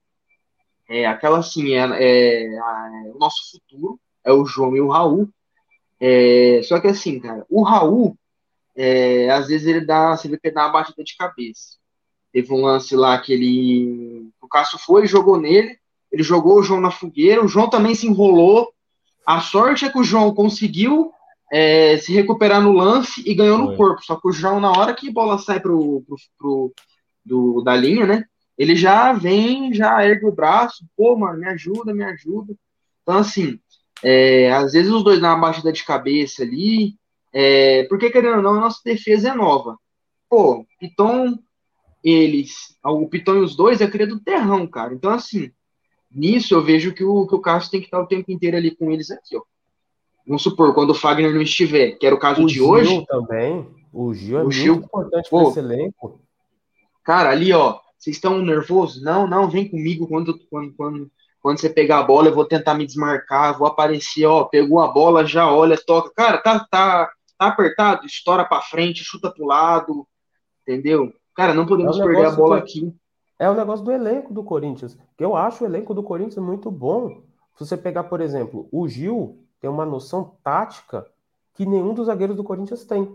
[0.90, 5.30] É, aquela assim, é, é, é, o nosso futuro, é o João e o Raul.
[6.00, 8.18] É, só que assim, cara, o Raul,
[8.76, 11.78] é, às vezes ele dá, você vê que ele dá uma batida de cabeça.
[12.32, 14.30] Teve um lance lá que ele.
[14.42, 15.78] O Cássio foi, jogou nele,
[16.12, 18.72] ele jogou o João na fogueira, o João também se enrolou.
[19.26, 21.12] A sorte é que o João conseguiu
[21.52, 24.04] é, se recuperar no lance e ganhou no corpo.
[24.04, 26.74] Só que o João, na hora que a bola sai pro, pro, pro
[27.24, 28.26] do, da linha, né?
[28.58, 32.56] Ele já vem, já ergue o braço, pô, mano, me ajuda, me ajuda.
[33.02, 33.60] Então, assim,
[34.04, 36.96] é, às vezes os dois dão uma batida de cabeça ali,
[37.34, 39.78] é, porque, querendo ou não, a nossa defesa é nova.
[40.30, 41.38] Pô, Piton
[42.04, 44.94] eles, o Piton e os dois é cria do terrão, cara.
[44.94, 45.52] Então, assim,
[46.10, 48.76] nisso eu vejo que o, que o Cássio tem que estar o tempo inteiro ali
[48.76, 49.42] com eles aqui, ó.
[50.26, 53.06] Vamos supor, quando o Fagner não estiver, que era o caso o de Gil hoje.
[53.06, 53.68] também.
[53.92, 56.22] O Gil é o muito Gil, importante para esse elenco.
[57.04, 59.02] Cara, ali, ó, vocês estão nervosos?
[59.04, 62.76] Não, não, vem comigo quando, quando, quando, quando você pegar a bola, eu vou tentar
[62.76, 66.12] me desmarcar, vou aparecer, ó, pegou a bola, já olha, toca.
[66.16, 67.12] Cara, tá, tá,
[67.42, 70.08] tá apertado, estoura para frente, chuta pro lado,
[70.62, 71.12] entendeu?
[71.36, 72.96] Cara, não podemos é um perder a bola aqui.
[73.40, 74.96] É o negócio do elenco do Corinthians.
[75.18, 77.24] Que eu acho o elenco do Corinthians muito bom.
[77.58, 81.08] Se você pegar, por exemplo, o Gil tem uma noção tática
[81.56, 83.12] que nenhum dos zagueiros do Corinthians tem.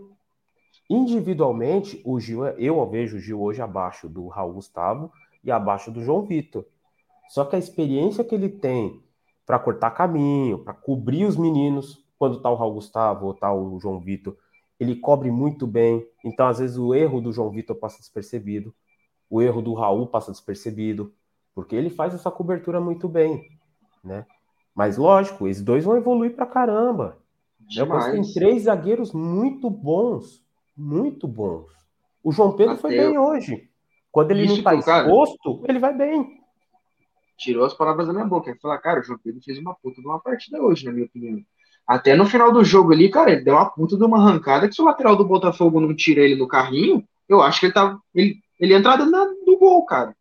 [0.89, 5.09] Individualmente, o Gil, é, eu vejo o Gil hoje abaixo do Raul Gustavo
[5.41, 6.65] e abaixo do João Vitor.
[7.29, 9.01] Só que a experiência que ele tem
[9.45, 13.79] para cortar caminho, para cobrir os meninos, quando tá o Raul Gustavo ou tá o
[13.79, 14.35] João Vitor,
[14.79, 16.07] ele cobre muito bem.
[16.23, 18.73] Então, às vezes, o erro do João Vitor passa despercebido,
[19.29, 21.13] o erro do Raul passa despercebido,
[21.53, 23.49] porque ele faz essa cobertura muito bem,
[24.03, 24.25] né?
[24.75, 27.17] Mas, lógico, esses dois vão evoluir pra caramba.
[27.59, 28.11] Demais.
[28.11, 30.43] tem três zagueiros muito bons,
[30.75, 31.69] muito bons.
[32.23, 33.69] O João Pedro Até foi bem hoje.
[34.11, 36.41] Quando ele Isso não tá exposto, cara, ele vai bem.
[37.37, 38.49] Tirou as palavras da minha boca.
[38.49, 41.05] Ele falou, cara, o João Pedro fez uma puta de uma partida hoje, na minha
[41.05, 41.43] opinião.
[41.87, 44.75] Até no final do jogo ali, cara, ele deu uma puta de uma arrancada que
[44.75, 48.01] se o lateral do Botafogo não tira ele no carrinho, eu acho que ele tava.
[48.13, 50.13] Ele, ele ia entrar na, do gol, cara.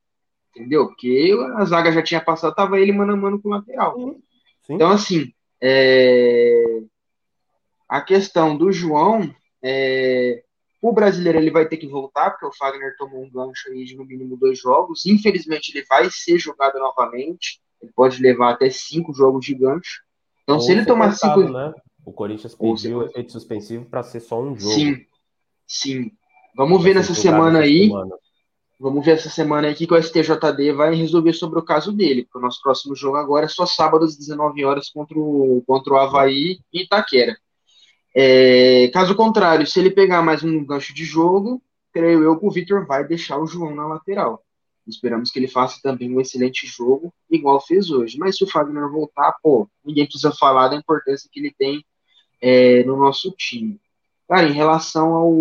[0.54, 0.86] Entendeu?
[0.86, 3.98] Porque a zaga já tinha passado, tava ele mano a mano com o lateral.
[3.98, 4.74] Sim.
[4.74, 6.82] Então, assim, é...
[7.88, 9.28] a questão do João,
[9.62, 10.42] é...
[10.80, 13.96] o brasileiro ele vai ter que voltar, porque o Fagner tomou um gancho aí de
[13.96, 15.04] no mínimo dois jogos.
[15.04, 17.60] Infelizmente, ele vai ser jogado novamente.
[17.82, 20.05] Ele pode levar até cinco jogos de gancho.
[20.46, 21.40] Então, Ou se ele tomar cinco.
[21.40, 21.74] Né?
[22.04, 24.72] O Corinthians pediu efeito suspensivo para ser só um jogo.
[24.72, 25.04] Sim,
[25.66, 26.12] sim.
[26.56, 27.88] Vamos ver nessa semana aí.
[27.88, 28.14] Semana.
[28.78, 32.38] Vamos ver essa semana aí que o STJD vai resolver sobre o caso dele, porque
[32.38, 35.96] o nosso próximo jogo agora é só sábado às 19 horas contra o, contra o
[35.96, 37.36] Havaí e Itaquera.
[38.14, 42.50] É, caso contrário, se ele pegar mais um gancho de jogo, creio eu que o
[42.50, 44.45] Victor vai deixar o João na lateral.
[44.86, 48.18] Esperamos que ele faça também um excelente jogo, igual fez hoje.
[48.18, 51.84] Mas se o Fagner voltar, pô, ninguém precisa falar da importância que ele tem
[52.40, 53.80] é, no nosso time.
[54.28, 55.36] Cara, em relação ao,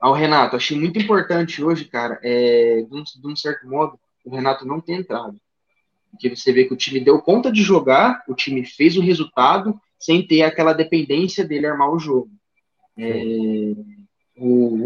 [0.00, 4.34] ao Renato, achei muito importante hoje, cara, é, de, um, de um certo modo, o
[4.34, 5.40] Renato não ter entrado.
[6.10, 9.78] Porque você vê que o time deu conta de jogar, o time fez o resultado,
[9.98, 12.30] sem ter aquela dependência dele armar o jogo.
[12.96, 13.74] É,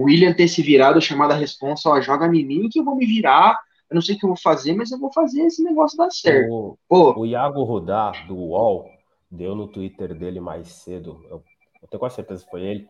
[0.03, 2.97] o William ter se virado, chamado a responsa, ó, joga em mim que eu vou
[2.97, 3.57] me virar,
[3.89, 6.11] eu não sei o que eu vou fazer, mas eu vou fazer esse negócio dar
[6.11, 6.53] certo.
[6.53, 8.89] O, Pô, o Iago Rudar, do UOL,
[9.31, 11.43] deu no Twitter dele mais cedo, eu,
[11.81, 12.89] eu tenho quase certeza que foi ele,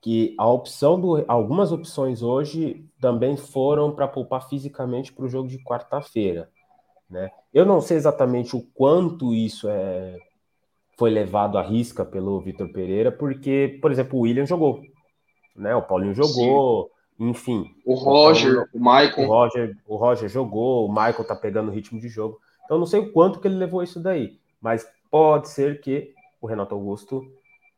[0.00, 5.48] que a opção do, algumas opções hoje também foram para poupar fisicamente para o jogo
[5.48, 6.48] de quarta-feira.
[7.10, 7.30] Né?
[7.52, 10.16] Eu não sei exatamente o quanto isso é,
[10.96, 14.80] foi levado à risca pelo Vitor Pereira, porque, por exemplo, o William jogou,
[15.56, 15.74] né?
[15.74, 17.28] O Paulinho jogou, Sim.
[17.28, 17.74] enfim.
[17.84, 19.14] O Roger, então, o Michael.
[19.18, 22.38] O Roger, o Roger jogou, o Michael tá pegando o ritmo de jogo.
[22.64, 26.46] Então não sei o quanto que ele levou isso daí, mas pode ser que o
[26.46, 27.24] Renato Augusto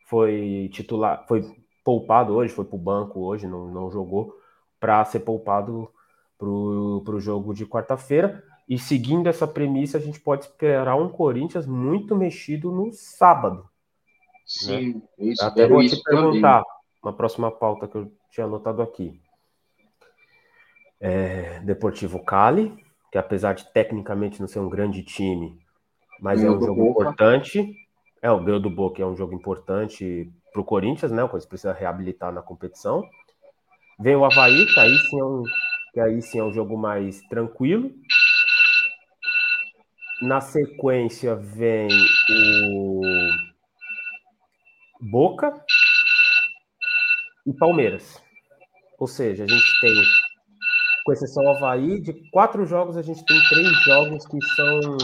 [0.06, 1.44] foi titular, foi
[1.84, 4.34] poupado hoje, foi para o banco hoje, não, não jogou,
[4.80, 5.90] para ser poupado
[6.38, 8.42] para o jogo de quarta-feira.
[8.68, 13.66] E seguindo essa premissa, a gente pode esperar um Corinthians muito mexido no sábado.
[14.44, 15.02] Sim, né?
[15.18, 15.44] isso.
[15.44, 16.77] Até vou te perguntar, também.
[17.02, 19.20] Uma próxima pauta que eu tinha anotado aqui.
[21.00, 22.76] É, Deportivo Cali,
[23.10, 25.58] que apesar de tecnicamente não ser um grande time,
[26.20, 27.02] mas é um jogo Boca.
[27.02, 27.74] importante.
[28.20, 31.22] É, o ganho do Boca é um jogo importante para o Corinthians, né?
[31.22, 33.04] O Corinthians precisa reabilitar na competição.
[33.98, 35.42] Vem o Havaí, que aí sim é um,
[35.92, 37.90] que aí sim é um jogo mais tranquilo.
[40.20, 41.88] Na sequência vem
[42.72, 43.00] o
[45.00, 45.64] Boca
[47.48, 48.22] e Palmeiras.
[48.98, 49.94] Ou seja, a gente tem,
[51.04, 54.98] com exceção do Havaí, de quatro jogos, a gente tem três jogos que são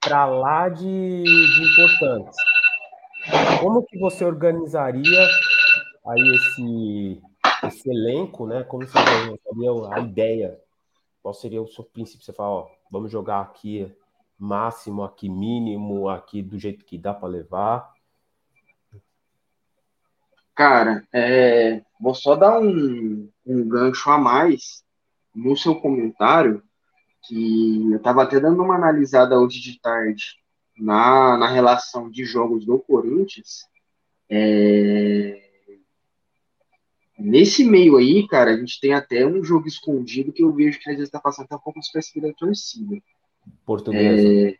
[0.00, 2.36] para lá de, de importantes.
[3.60, 5.28] Como que você organizaria
[6.06, 7.22] aí esse,
[7.66, 8.62] esse elenco, né?
[8.62, 10.60] Como você organizaria a ideia?
[11.20, 12.24] Qual seria o seu princípio?
[12.24, 13.92] Você fala, ó, vamos jogar aqui
[14.38, 17.95] máximo, aqui mínimo, aqui do jeito que dá para levar.
[20.56, 24.82] Cara, é, vou só dar um, um gancho a mais
[25.34, 26.62] no seu comentário,
[27.28, 30.38] que eu estava até dando uma analisada hoje de tarde
[30.78, 33.66] na, na relação de jogos do Corinthians.
[34.30, 35.38] É,
[37.18, 40.88] nesse meio aí, cara, a gente tem até um jogo escondido que eu vejo que
[40.88, 42.96] às vezes está passando até um pouco despercebido da torcida.
[43.66, 44.26] Portuguesa.
[44.26, 44.56] É,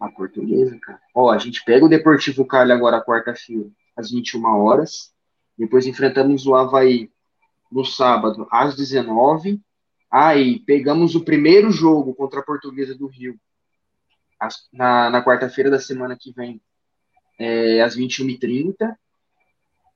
[0.00, 1.00] a portuguesa, cara.
[1.14, 5.12] Ó, a gente pega o Deportivo Cali agora quarta-feira, às 21 horas.
[5.58, 7.10] Depois enfrentamos o Havaí
[7.70, 9.60] no sábado, às 19
[10.10, 13.38] Aí, pegamos o primeiro jogo contra a Portuguesa do Rio,
[14.72, 16.60] na, na quarta-feira da semana que vem,
[17.38, 18.96] é, às 21h30.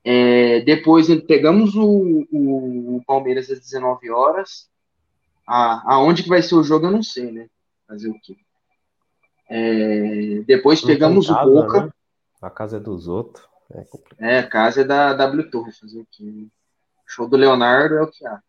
[0.05, 4.69] É, depois pegamos o, o, o, Palmeiras às 19 horas.
[5.47, 7.49] Ah, aonde que vai ser o jogo, eu não sei, né?
[7.87, 8.35] Fazer o quê?
[9.49, 11.85] É, depois pegamos casa, o Boca.
[11.85, 11.91] Né?
[12.41, 13.47] A casa é dos outros.
[13.73, 16.47] É, é, a casa é da W Torre, fazer o quê?
[17.07, 18.39] Show do Leonardo é o que há.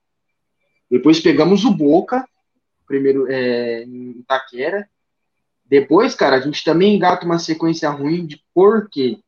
[0.90, 2.26] Depois pegamos o Boca,
[2.86, 4.88] primeiro é, em Itaquera.
[5.64, 9.18] Depois, cara, a gente também engata uma sequência ruim de por quê?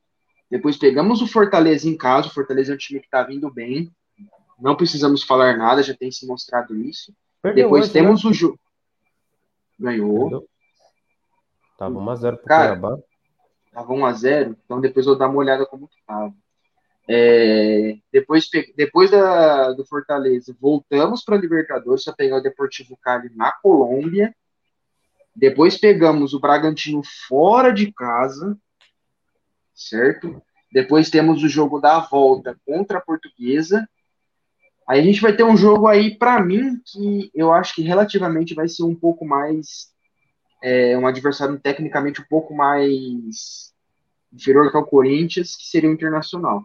[0.51, 2.29] Depois pegamos o Fortaleza em casa.
[2.29, 3.91] O Fortaleza é um time que tá vindo bem.
[4.59, 7.13] Não precisamos falar nada, já tem se mostrado isso.
[7.43, 8.31] Perdeu Depois hoje, temos né?
[8.31, 8.61] o jogo.
[9.79, 10.21] Ganhou.
[10.21, 10.49] Perdeu.
[11.79, 12.99] Tava 1x0 pro Cara, Cuiabá.
[13.77, 16.33] Tava 1x0, então depois eu vou dar uma olhada como que tava.
[17.07, 23.29] É, depois depois da, do Fortaleza, voltamos para a Libertadores para pegar o Deportivo Cali
[23.37, 24.35] na Colômbia.
[25.35, 28.57] Depois pegamos o Bragantino fora de casa,
[29.75, 30.41] certo?
[30.73, 33.87] Depois temos o jogo da volta contra a Portuguesa.
[34.89, 38.55] Aí a gente vai ter um jogo aí, para mim, que eu acho que relativamente
[38.55, 39.95] vai ser um pouco mais.
[40.69, 43.73] É, um adversário tecnicamente um pouco mais
[44.33, 46.65] inferior que o Corinthians, que seria o Internacional.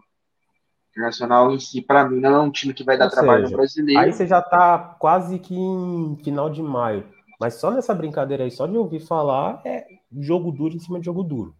[0.90, 3.50] Internacional em si, para mim, não é um time que vai dar Ou trabalho seja,
[3.52, 4.00] no brasileiro.
[4.00, 7.06] Aí você já tá quase que em final de maio.
[7.38, 9.86] Mas só nessa brincadeira aí, só de ouvir falar, é
[10.18, 11.54] jogo duro em cima de jogo duro.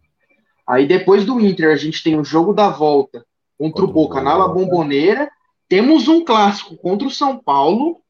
[0.67, 3.25] Aí depois do Inter, a gente tem o jogo da volta
[3.57, 5.31] contra, contra o Boca na La Bomboneira.
[5.69, 8.01] Temos um clássico contra o São Paulo.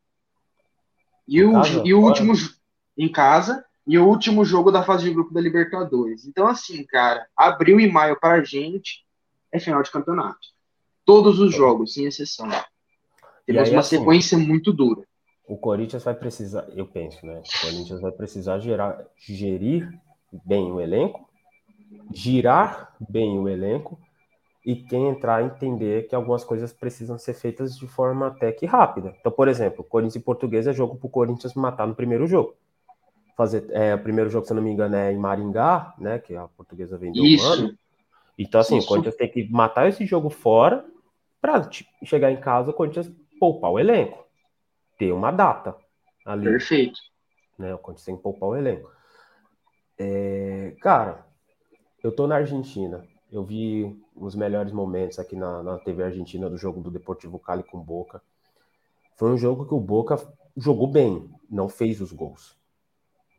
[1.28, 2.34] E o, casa, e o último
[2.98, 3.63] em casa.
[3.86, 6.26] E o último jogo da fase de grupo da Libertadores.
[6.26, 9.06] Então, assim, cara, abril e maio pra gente
[9.52, 10.48] é final de campeonato.
[11.06, 12.48] Todos os jogos, sem exceção.
[13.46, 15.04] Temos aí, uma assim, sequência muito dura.
[15.46, 17.41] O Corinthians vai precisar, eu penso, né?
[17.41, 19.89] O Corinthians vai precisar gerar, gerir
[20.46, 21.30] bem o elenco,
[22.13, 24.00] girar bem o elenco
[24.65, 29.13] e quem entrar entender que algumas coisas precisam ser feitas de forma até que rápida.
[29.19, 32.56] Então, por exemplo, Corinthians e Português é jogo para o Corinthians matar no primeiro jogo.
[33.36, 36.19] Fazer, é, o primeiro jogo, se não me engano, é em Maringá, né?
[36.19, 37.48] Que a portuguesa vendeu Isso.
[37.48, 37.78] um ano.
[38.38, 38.86] Então, assim, Isso.
[38.86, 40.86] o Corinthians tem que matar esse jogo fora
[41.41, 41.70] para
[42.03, 44.26] chegar em casa, o Corinthians poupar o elenco.
[44.97, 45.76] Ter uma data
[46.26, 46.45] ali.
[46.45, 46.99] Perfeito.
[47.57, 47.74] Né?
[47.74, 48.89] O Corinthians tem que poupar o elenco.
[49.97, 51.26] É, cara,
[52.03, 53.05] eu tô na Argentina.
[53.32, 57.64] Eu vi os melhores momentos aqui na, na TV Argentina do jogo do Deportivo Cali
[57.64, 58.22] com o Boca.
[59.16, 60.18] Foi um jogo que o Boca
[60.55, 62.55] jogou bem, não fez os gols.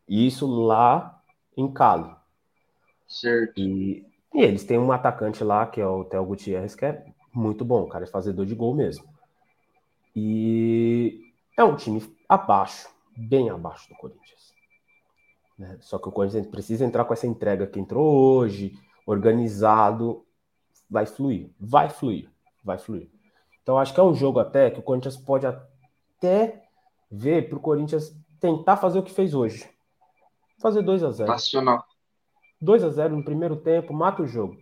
[0.08, 1.22] E isso lá
[1.56, 2.14] em Cali.
[3.06, 3.58] Certo.
[3.58, 7.64] E, e eles têm um atacante lá, que é o Theo Gutierrez, que é muito
[7.64, 9.04] bom, o cara é fazedor de gol mesmo.
[10.14, 14.54] E é um time abaixo, bem abaixo do Corinthians.
[15.58, 15.76] Né?
[15.80, 20.24] Só que o Corinthians precisa entrar com essa entrega que entrou hoje, organizado,
[20.88, 22.30] vai fluir, vai fluir,
[22.62, 23.10] vai fluir.
[23.62, 26.64] Então acho que é um jogo até que o Corinthians pode até
[27.10, 29.68] ver para o Corinthians tentar fazer o que fez hoje.
[30.64, 31.84] Fazer 2 a 0 Nacional.
[32.58, 34.56] 2 a 0 no primeiro tempo, mata o jogo.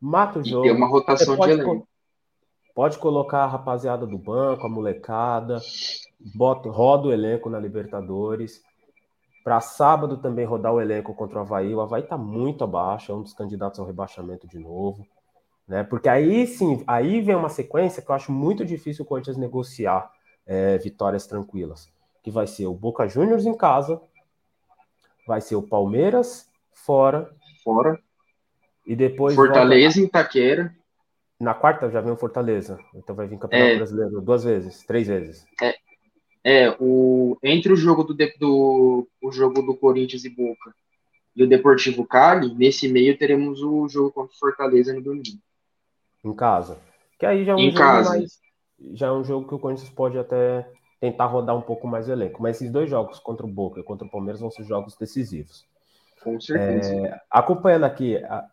[0.00, 0.62] Mata o E jogo.
[0.62, 1.88] ter uma rotação de elenco.
[2.72, 5.58] pode colocar a rapaziada do banco, a molecada,
[6.36, 8.62] bota, roda o elenco na Libertadores.
[9.42, 11.74] Para sábado também rodar o elenco contra o Havaí.
[11.74, 15.04] O Havaí está muito abaixo, é um dos candidatos ao rebaixamento de novo.
[15.66, 15.82] Né?
[15.82, 20.12] Porque aí sim, aí vem uma sequência que eu acho muito difícil o Corinthians negociar
[20.46, 21.90] é, vitórias tranquilas.
[22.22, 24.00] Que vai ser o Boca Juniors em casa,
[25.28, 27.30] vai ser o Palmeiras fora,
[27.62, 28.00] Fora.
[28.86, 29.34] e depois.
[29.34, 30.62] Fortaleza em Itaquera.
[30.62, 30.78] volta-
[31.38, 32.78] Na quarta já vem o Fortaleza.
[32.94, 33.76] Então vai vir Campeonato É.
[33.76, 35.44] Brasileiro duas vezes, três vezes.
[36.42, 40.74] É, o, entre o jogo do, do, o jogo do Corinthians e Boca
[41.36, 45.38] e o Deportivo Cali, nesse meio teremos o jogo contra o Fortaleza no domingo.
[46.24, 46.78] Em casa.
[47.18, 48.08] Que aí já é um Em jogo casa.
[48.10, 48.38] mais.
[48.94, 50.66] Já é um jogo que o Corinthians pode até
[51.00, 52.42] tentar rodar um pouco mais o elenco.
[52.42, 55.66] Mas esses dois jogos contra o Boca e contra o Palmeiras vão ser jogos decisivos.
[56.22, 57.20] Com certeza.
[57.30, 58.46] Acompanhando aqui, a-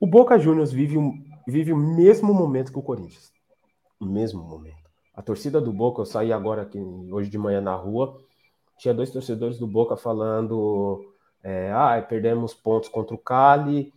[0.00, 3.32] o Boca Juniors vive, um- vive o mesmo momento que o Corinthians.
[4.00, 4.76] O mesmo momento.
[5.14, 6.78] A torcida do Boca, eu saí agora aqui
[7.10, 8.20] hoje de manhã na rua,
[8.78, 13.92] tinha dois torcedores do Boca falando: é, ah, perdemos pontos contra o Cali,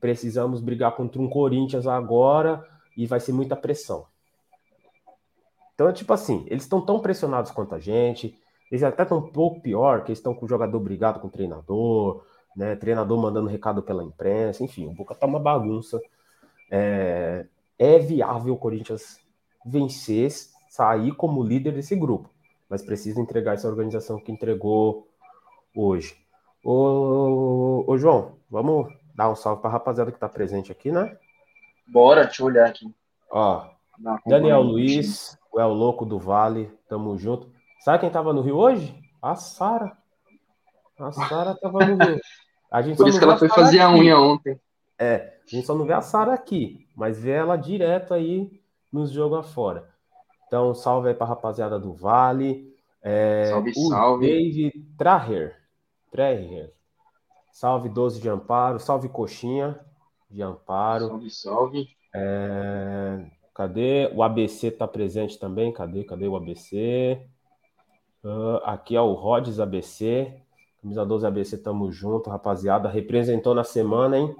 [0.00, 2.64] precisamos brigar contra um Corinthians agora
[2.96, 4.06] e vai ser muita pressão.
[5.80, 8.38] Então, é tipo assim, eles estão tão pressionados quanto a gente,
[8.70, 11.30] eles até estão um pouco pior, que eles estão com o jogador brigado com o
[11.30, 12.22] treinador,
[12.54, 12.76] né?
[12.76, 15.98] Treinador mandando recado pela imprensa, enfim, o Boca tá uma bagunça.
[16.70, 17.46] É,
[17.78, 19.20] é viável o Corinthians
[19.64, 20.30] vencer,
[20.68, 22.28] sair como líder desse grupo,
[22.68, 25.08] mas precisa entregar essa organização que entregou
[25.74, 26.14] hoje.
[26.62, 31.16] Ô, ô João, vamos dar um salve para a rapaziada que tá presente aqui, né?
[31.86, 32.94] Bora, deixa eu olhar aqui.
[33.30, 33.64] Ó,
[34.26, 34.60] Daniel.
[34.60, 37.50] Luiz, o El Louco do Vale, tamo junto.
[37.80, 38.94] Sabe quem tava no Rio hoje?
[39.22, 39.96] A Sara.
[40.98, 42.20] A Sara tava no Rio.
[42.70, 43.98] A gente Por isso que ela foi Sara fazer a aqui.
[44.00, 44.60] unha ontem.
[44.98, 48.60] É, a gente só não vê a Sara aqui, mas vê ela direto aí
[48.92, 49.88] nos jogos afora.
[50.46, 52.68] Então, salve aí pra rapaziada do Vale.
[53.02, 54.26] É, Salve, o salve.
[54.26, 55.56] David Traher.
[56.12, 56.72] Traher.
[57.52, 58.78] Salve 12 de Amparo.
[58.78, 59.78] Salve Coxinha
[60.28, 61.08] de Amparo.
[61.08, 61.88] Salve, salve.
[62.14, 63.24] É,
[63.60, 64.10] cadê?
[64.14, 65.70] O ABC tá presente também.
[65.70, 66.02] Cadê?
[66.02, 67.20] Cadê o ABC?
[68.24, 70.32] Ah, aqui é o Rods ABC.
[70.80, 72.88] Camisa 12 ABC, tamo junto, rapaziada.
[72.88, 74.34] Representou na semana, hein?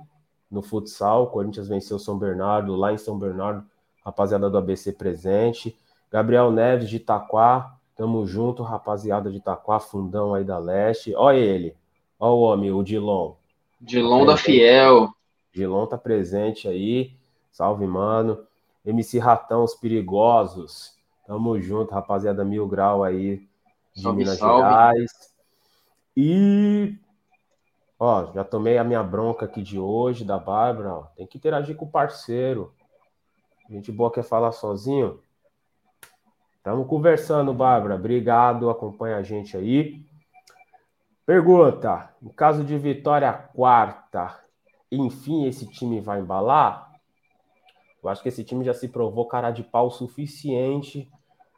[0.50, 1.26] No futsal.
[1.26, 3.62] Corinthians venceu São Bernardo, lá em São Bernardo.
[4.02, 5.78] Rapaziada do ABC presente.
[6.10, 7.76] Gabriel Neves de Itaquá.
[7.94, 11.14] Tamo junto, rapaziada de Itaquá, fundão aí da Leste.
[11.14, 11.76] Olha ele.
[12.18, 13.34] Olha o homem, o Dilon.
[13.78, 15.10] Dilon da Fiel.
[15.52, 17.12] Gilon tá presente aí.
[17.50, 18.46] Salve, mano.
[18.84, 20.98] MC Ratão, os perigosos.
[21.26, 23.48] Tamo junto, rapaziada Mil Grau aí
[23.94, 24.62] de Salve, Minas salve.
[24.62, 25.10] Gerais.
[26.16, 26.98] E
[27.98, 30.94] ó, já tomei a minha bronca aqui de hoje da Bárbara.
[30.94, 31.02] ó.
[31.16, 32.74] Tem que interagir com o parceiro.
[33.68, 35.20] Gente boa quer falar sozinho.
[36.56, 37.94] Estamos conversando, Bárbara.
[37.94, 40.04] Obrigado, acompanha a gente aí.
[41.24, 44.36] Pergunta: em caso de vitória quarta,
[44.90, 46.89] enfim, esse time vai embalar?
[48.02, 51.10] Eu acho que esse time já se provou cara de pau suficiente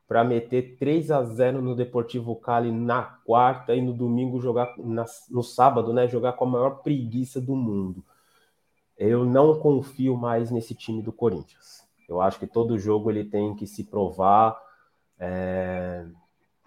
[0.09, 5.07] para meter 3 a 0 no Deportivo Cali na quarta e no domingo jogar na-
[5.31, 8.05] no sábado, né, jogar com a maior preguiça do mundo.
[8.99, 11.83] Eu não confio mais nesse time do Corinthians.
[12.09, 14.57] Eu acho que todo jogo ele tem que se provar.
[15.19, 16.05] é,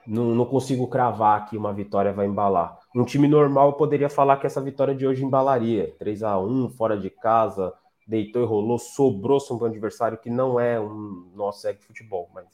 [0.07, 2.77] Não, não consigo cravar que uma vitória vai embalar.
[2.95, 5.93] Um time normal poderia falar que essa vitória de hoje embalaria.
[5.99, 7.73] 3 a 1 fora de casa,
[8.05, 12.45] deitou e rolou, sobrou sobre um adversário que não é um nosso segue futebol, mas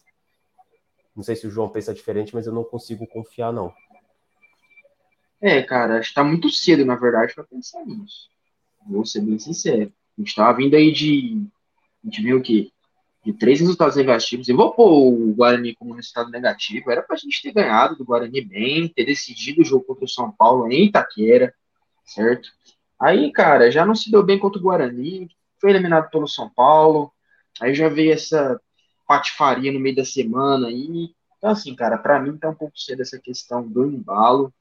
[1.16, 3.74] não sei se o João pensa diferente, mas eu não consigo confiar não.
[5.41, 8.30] É, cara, acho que tá muito cedo, na verdade, pra pensar nisso.
[8.88, 9.91] Vou ser bem sincero.
[10.18, 11.43] A gente tava vindo aí de.
[12.04, 12.72] A gente viu o quê?
[13.26, 14.47] De três resultados negativos.
[14.47, 16.91] Eu vou pôr o Guarani como resultado negativo.
[16.91, 20.32] Era pra gente ter ganhado do Guarani bem, ter decidido o jogo contra o São
[20.32, 21.54] Paulo em Itaquera,
[22.06, 22.49] certo?
[22.99, 25.28] Aí, cara, já não se deu bem contra o Guarani,
[25.62, 27.14] foi eliminado pelo São Paulo.
[27.62, 28.59] Aí já veio essa
[29.07, 31.14] patifaria no meio da semana aí.
[31.38, 34.53] Então, assim, cara, pra mim tá um pouco cedo essa questão do embalo.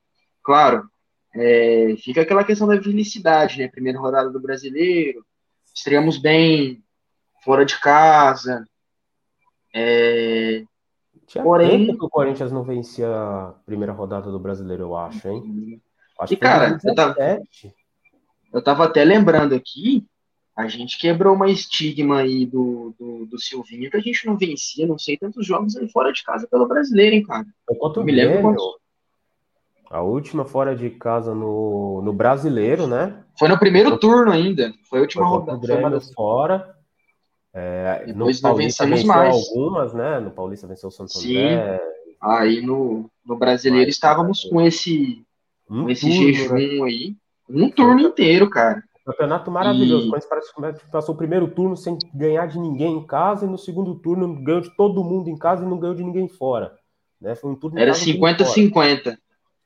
[0.43, 0.89] Claro,
[1.35, 3.69] é, fica aquela questão da felicidade, né?
[3.69, 5.25] Primeira rodada do brasileiro,
[5.75, 6.83] estreamos bem,
[7.45, 8.65] fora de casa.
[9.75, 10.65] É,
[11.27, 15.29] Tinha Porém- tempo que o Corinthians não vencia a primeira rodada do Brasileiro, eu acho,
[15.29, 15.81] hein?
[16.19, 17.75] Acho E, cara, eu tava- 2017.
[18.53, 20.05] eu tava até lembrando aqui
[20.57, 24.87] a gente quebrou uma estigma aí do, do, do Silvinho que a gente não vencia,
[24.87, 27.47] não sei, tantos jogos aí fora de casa pelo brasileiro, hein, cara.
[27.69, 28.81] Eu me lembro quando...
[29.91, 33.25] A última fora de casa no, no brasileiro, né?
[33.37, 34.73] Foi no primeiro turno ainda.
[34.89, 35.67] Foi a última foi rodada.
[35.67, 36.13] Foi uma das...
[36.13, 36.77] fora.
[37.53, 39.35] É, Depois no Paulista venceu mais.
[39.35, 40.21] algumas, né?
[40.21, 41.39] No Paulista venceu o Santo Sim.
[41.39, 41.81] André.
[42.23, 45.25] Aí no, no brasileiro Mas, estávamos com esse,
[45.69, 46.83] um com esse turno, jejum né?
[46.85, 47.17] aí.
[47.49, 48.85] Um turno inteiro, cara.
[49.13, 50.09] Campeonato maravilhoso.
[50.09, 50.29] E...
[50.29, 53.95] parece que passou o primeiro turno sem ganhar de ninguém em casa, e no segundo
[53.97, 56.77] turno ganhou de todo mundo em casa e não ganhou de ninguém fora.
[57.21, 57.35] Né?
[57.35, 59.19] Foi um turno Era 50-50.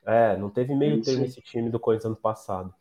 [0.07, 2.75] É, não teve meio termo nesse time do Corinthians ano passado.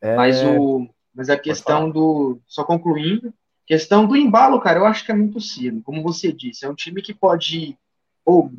[0.00, 0.16] É...
[0.16, 2.40] Mas, o, mas a questão do.
[2.46, 3.32] Só concluindo,
[3.66, 5.82] questão do embalo, cara, eu acho que é muito cedo.
[5.82, 7.76] Como você disse, é um time que pode
[8.24, 8.50] ou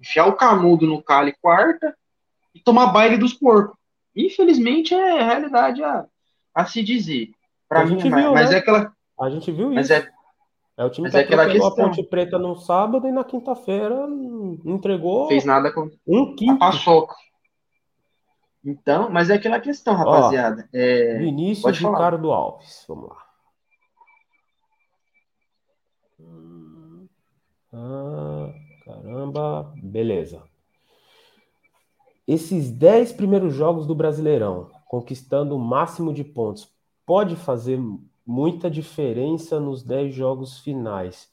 [0.00, 1.96] enfiar o canudo no cale quarta
[2.54, 3.76] e tomar baile dos porcos.
[4.14, 6.06] Infelizmente é a realidade a,
[6.54, 7.30] a se dizer.
[7.68, 8.56] Pra a mim, gente viu, mas né?
[8.56, 8.92] é aquela.
[9.20, 9.94] A gente viu mas isso.
[9.94, 10.10] É,
[10.78, 14.06] é o time que é atropelou a Ponte Preta no sábado e na quinta-feira
[14.64, 15.28] entregou.
[15.28, 16.58] Fez nada com um quinto.
[16.58, 17.14] Paçoca.
[18.64, 20.62] Então, mas é aquela questão, rapaziada.
[20.62, 21.18] Ó, é...
[21.18, 23.28] Vinícius Ricardo Alves, vamos lá.
[27.72, 28.52] Ah,
[28.84, 30.42] caramba, beleza.
[32.26, 36.72] Esses 10 primeiros jogos do Brasileirão, conquistando o máximo de pontos,
[37.06, 37.78] pode fazer
[38.26, 41.30] muita diferença nos 10 jogos finais.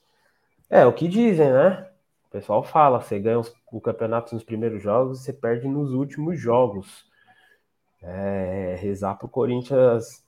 [0.70, 1.89] É o que dizem, né?
[2.28, 3.41] O pessoal fala, você ganha
[3.72, 7.06] o campeonato nos primeiros jogos, você perde nos últimos jogos.
[8.01, 10.24] É, rezar pro Corinthians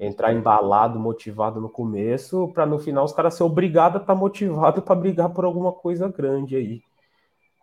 [0.00, 4.18] entrar embalado, motivado no começo, para no final os caras ser obrigados a estar tá
[4.18, 6.82] motivado para brigar por alguma coisa grande aí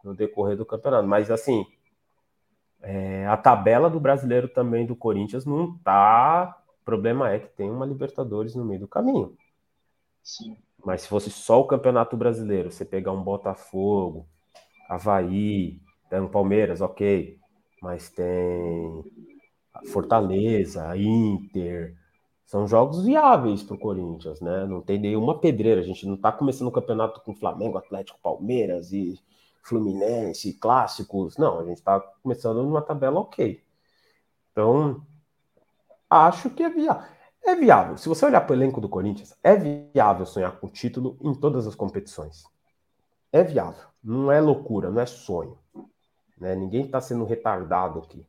[0.04, 1.08] no decorrer do campeonato.
[1.08, 1.66] Mas assim,
[2.86, 6.56] é, a tabela do brasileiro também do Corinthians não tá.
[6.82, 9.36] O problema é que tem uma Libertadores no meio do caminho.
[10.22, 10.56] Sim.
[10.86, 14.28] Mas se fosse só o Campeonato Brasileiro, você pegar um Botafogo,
[14.88, 15.82] Havaí,
[16.12, 17.40] tem um Palmeiras, ok.
[17.82, 19.04] Mas tem
[19.92, 21.96] Fortaleza, Inter.
[22.46, 24.68] São jogos viáveis para o Corinthians, né?
[24.68, 25.82] Não tem nenhuma pedreira.
[25.82, 29.20] A gente não está começando o campeonato com Flamengo, Atlético, Palmeiras e
[29.66, 31.38] Fluminense, clássicos.
[31.38, 33.64] Não, a gente está começando numa tabela ok.
[34.52, 35.04] Então,
[36.08, 37.10] acho que é viável.
[37.44, 37.98] É viável.
[37.98, 41.66] Se você olhar para o elenco do Corinthians, é viável sonhar com título em todas
[41.66, 42.44] as competições.
[43.32, 43.84] É viável.
[44.04, 45.58] Não é loucura, não é sonho.
[46.38, 46.56] Né?
[46.56, 48.24] Ninguém está sendo retardado aqui.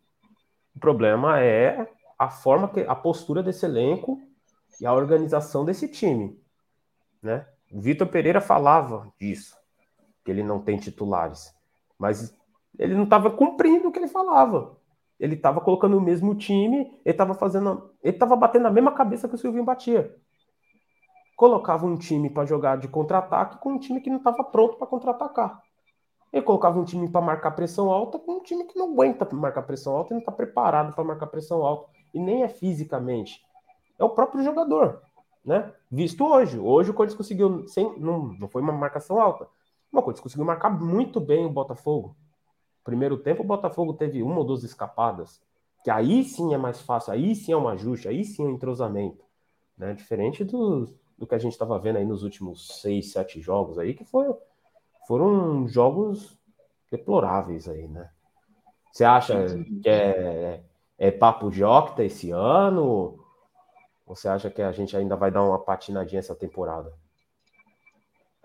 [0.75, 1.87] O problema é
[2.19, 4.19] a forma que a postura desse elenco
[4.81, 6.39] e a organização desse time,
[7.23, 7.47] né?
[7.71, 9.57] O Vitor Pereira falava disso
[10.27, 11.55] que ele não tem titulares.
[11.97, 12.37] Mas
[12.77, 14.77] ele não estava cumprindo o que ele falava.
[15.21, 17.91] Ele estava colocando o mesmo time, ele estava fazendo.
[18.03, 20.15] Ele estava batendo na mesma cabeça que o Silvinho batia.
[21.37, 24.87] Colocava um time para jogar de contra-ataque com um time que não estava pronto para
[24.89, 25.63] contra-atacar.
[26.33, 29.63] Ele colocava um time para marcar pressão alta com um time que não aguenta marcar
[29.63, 31.89] pressão alta e não está preparado para marcar pressão alta.
[32.13, 33.41] E nem é fisicamente.
[33.97, 35.01] É o próprio jogador.
[35.45, 35.73] Né?
[35.89, 36.59] Visto hoje.
[36.59, 37.69] Hoje o Corinthians conseguiu.
[37.69, 39.47] Sem, não, não foi uma marcação alta.
[39.93, 42.17] Uma coisa, conseguiu marcar muito bem o Botafogo.
[42.85, 45.43] Primeiro tempo, o Botafogo teve uma ou duas escapadas,
[45.83, 48.53] que aí sim é mais fácil, aí sim é um ajuste, aí sim é um
[48.53, 49.25] entrosamento.
[49.77, 49.93] Né?
[49.95, 50.87] Diferente do,
[51.19, 54.39] do que a gente estava vendo aí nos últimos seis, sete jogos aí, que foram,
[55.07, 56.39] foram jogos
[56.91, 58.11] deploráveis aí, né?
[58.93, 59.47] Você acha
[59.83, 60.63] que é,
[60.97, 63.19] é papo de octa esse ano?
[64.07, 66.93] Ou você acha que a gente ainda vai dar uma patinadinha essa temporada?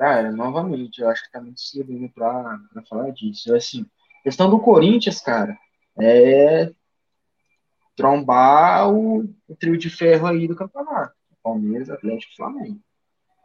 [0.01, 3.53] Cara, novamente, eu acho que tá muito cedo para falar disso.
[3.53, 3.85] Assim,
[4.23, 5.55] questão do Corinthians, cara,
[5.95, 6.73] é
[7.95, 11.13] trombar o, o, trio de ferro aí do campeonato.
[11.43, 12.79] Palmeiras, Atlético e Flamengo.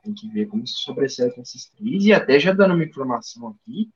[0.02, 2.06] Tem que ver como se sobressai esses três.
[2.06, 3.90] E até já dando uma informação aqui,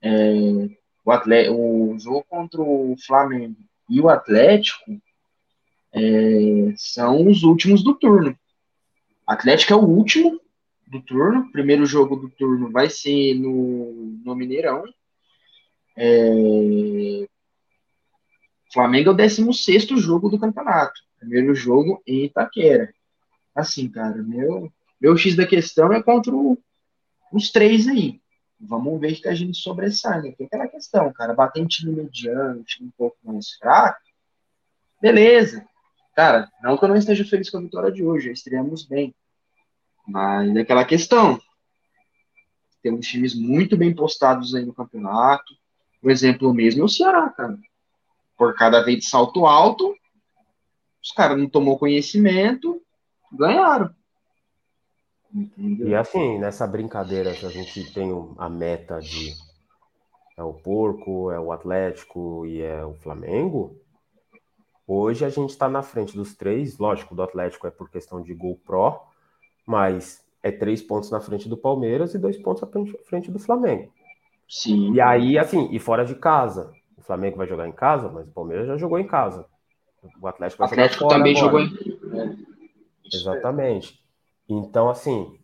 [0.00, 0.70] é,
[1.04, 3.58] o, atleta, o jogo contra o Flamengo
[3.90, 5.02] e o Atlético
[5.92, 8.38] é, são os últimos do turno.
[9.26, 10.40] Atlético é o último
[10.88, 11.50] do turno.
[11.52, 14.84] Primeiro jogo do turno vai ser no, no Mineirão.
[15.96, 17.26] É...
[18.72, 21.00] Flamengo é o 16 jogo do campeonato.
[21.18, 22.92] Primeiro jogo em Itaquera.
[23.54, 26.56] Assim, cara, meu, meu X da questão é contra o,
[27.32, 28.20] os três aí.
[28.60, 30.32] Vamos ver que a gente sobressai, né?
[30.36, 34.00] Tem aquela questão, cara, bater em time mediano, time um pouco mais fraco,
[35.00, 35.64] beleza.
[36.14, 39.14] Cara, não que eu não esteja feliz com a vitória de hoje, estreamos bem.
[40.08, 41.38] Mas é aquela questão.
[42.82, 45.54] Temos times muito bem postados aí no campeonato.
[46.02, 47.58] O exemplo mesmo é o Ceará, cara.
[48.36, 49.94] Por cada vez de salto alto,
[51.02, 52.80] os caras não tomou conhecimento,
[53.32, 53.94] ganharam.
[55.34, 55.88] Entendeu?
[55.88, 59.34] E assim, nessa brincadeira, a gente tem a meta de
[60.38, 63.76] é o Porco, é o Atlético e é o Flamengo.
[64.86, 68.32] Hoje a gente está na frente dos três, lógico, do Atlético é por questão de
[68.32, 69.08] gol pró,
[69.68, 72.68] mas é três pontos na frente do Palmeiras e dois pontos à
[73.04, 73.92] frente do Flamengo.
[74.48, 74.94] Sim.
[74.94, 76.72] E aí, assim, e fora de casa.
[76.96, 79.44] O Flamengo vai jogar em casa, mas o Palmeiras já jogou em casa.
[80.22, 81.44] O Atlético, o Atlético também agora.
[81.44, 82.18] jogou em.
[82.18, 82.34] É.
[83.12, 84.02] Exatamente.
[84.48, 85.38] Então, assim,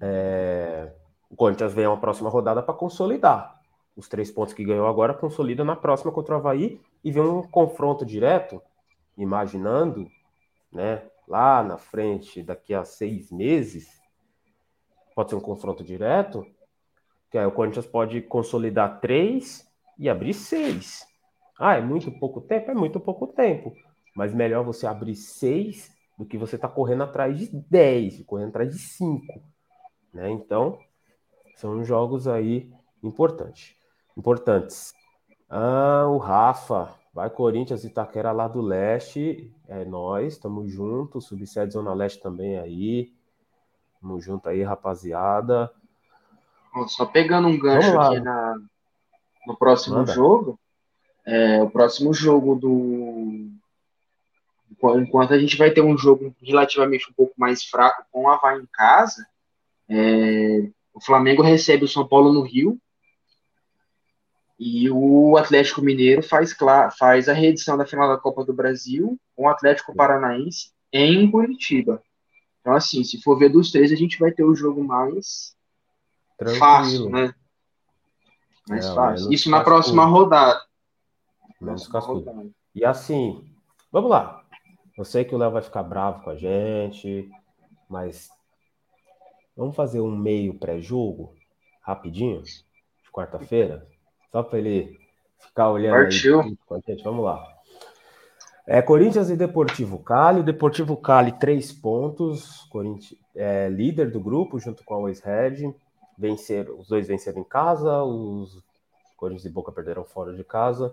[0.00, 0.92] é...
[1.28, 3.60] o Corinthians vem a uma próxima rodada para consolidar.
[3.96, 7.42] Os três pontos que ganhou agora consolida na próxima contra o Havaí e vem um
[7.42, 8.62] confronto direto,
[9.18, 10.08] imaginando,
[10.72, 13.88] né, lá na frente, daqui a seis meses,
[15.14, 16.46] pode ser um confronto direto,
[17.30, 19.66] que aí o Corinthians pode consolidar três
[19.98, 21.06] e abrir seis.
[21.58, 22.70] Ah, é muito pouco tempo?
[22.70, 23.72] É muito pouco tempo.
[24.14, 28.70] Mas melhor você abrir seis do que você tá correndo atrás de 10, correndo atrás
[28.70, 29.42] de 5.
[30.12, 30.30] Né?
[30.30, 30.78] Então,
[31.56, 32.72] são jogos aí
[33.02, 33.74] importantes.
[34.16, 34.92] importantes.
[35.48, 41.94] Ah, o Rafa, vai Corinthians Itaquera lá do leste, é nós, estamos juntos, Subsede Zona
[41.94, 43.12] Leste também aí,
[44.00, 45.70] tamo junto aí, rapaziada.
[46.88, 48.56] Só pegando um gancho aqui na,
[49.46, 50.12] no próximo Manda.
[50.12, 50.58] jogo,
[51.24, 53.48] é, o próximo jogo do
[54.96, 58.60] enquanto a gente vai ter um jogo relativamente um pouco mais fraco com o Havaí
[58.60, 59.24] em casa,
[59.88, 62.78] é, o Flamengo recebe o São Paulo no Rio
[64.58, 66.56] e o Atlético Mineiro faz,
[66.98, 72.02] faz a reedição da final da Copa do Brasil com o Atlético Paranaense em Curitiba.
[72.60, 75.54] Então, assim, se for ver dos três, a gente vai ter o jogo mais
[76.38, 76.58] Tranquilo.
[76.58, 77.34] fácil, né?
[78.68, 79.32] Mais é, fácil.
[79.32, 80.62] Isso na próxima rodada.
[81.60, 82.48] Menos rodada.
[82.74, 83.44] E assim,
[83.92, 84.44] vamos lá.
[84.96, 87.28] Eu sei que o Léo vai ficar bravo com a gente,
[87.88, 88.30] mas
[89.56, 91.34] vamos fazer um meio pré-jogo,
[91.82, 92.64] rapidinho, de
[93.12, 93.86] quarta-feira,
[94.34, 94.98] só para ele
[95.38, 96.40] ficar olhando Partiu.
[96.40, 97.04] aí com a gente.
[97.04, 97.46] Vamos lá.
[98.66, 100.40] É, Corinthians e Deportivo Cali.
[100.40, 102.66] O Deportivo Cali, três pontos.
[102.68, 105.72] Corinthians, é, líder do grupo, junto com a Always Red.
[106.18, 108.60] Vencer, os dois venceram em casa, os
[109.16, 110.92] Corinthians e Boca perderam fora de casa.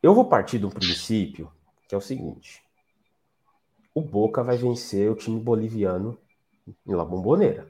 [0.00, 1.50] Eu vou partir do princípio
[1.88, 2.62] que é o seguinte:
[3.92, 6.16] o Boca vai vencer o time boliviano
[6.86, 7.66] em La Bombonera.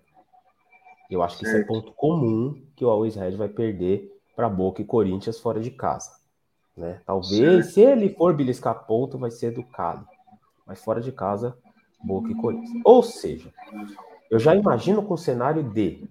[1.10, 1.56] Eu acho que certo.
[1.56, 5.60] isso é ponto comum que o Always Red vai perder para Boca e Corinthians fora
[5.60, 6.10] de casa.
[6.76, 7.00] Né?
[7.04, 7.70] Talvez, certo.
[7.72, 10.04] se ele for beliscar ponto, vai ser do Cali.
[10.66, 11.56] Mas fora de casa,
[12.02, 12.80] Boca e Corinthians.
[12.84, 13.52] Ou seja,
[14.30, 16.08] eu já imagino com o cenário de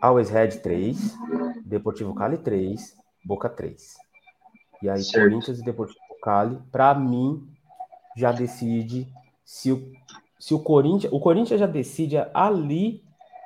[0.00, 1.16] Always Red 3,
[1.64, 3.96] Deportivo Cali 3, Boca 3.
[4.82, 5.22] E aí, certo.
[5.22, 7.46] Corinthians e Deportivo Cali, para mim,
[8.16, 9.06] já decide
[9.44, 9.92] se o,
[10.38, 11.12] se o Corinthians.
[11.12, 13.01] O Corinthians já decide ali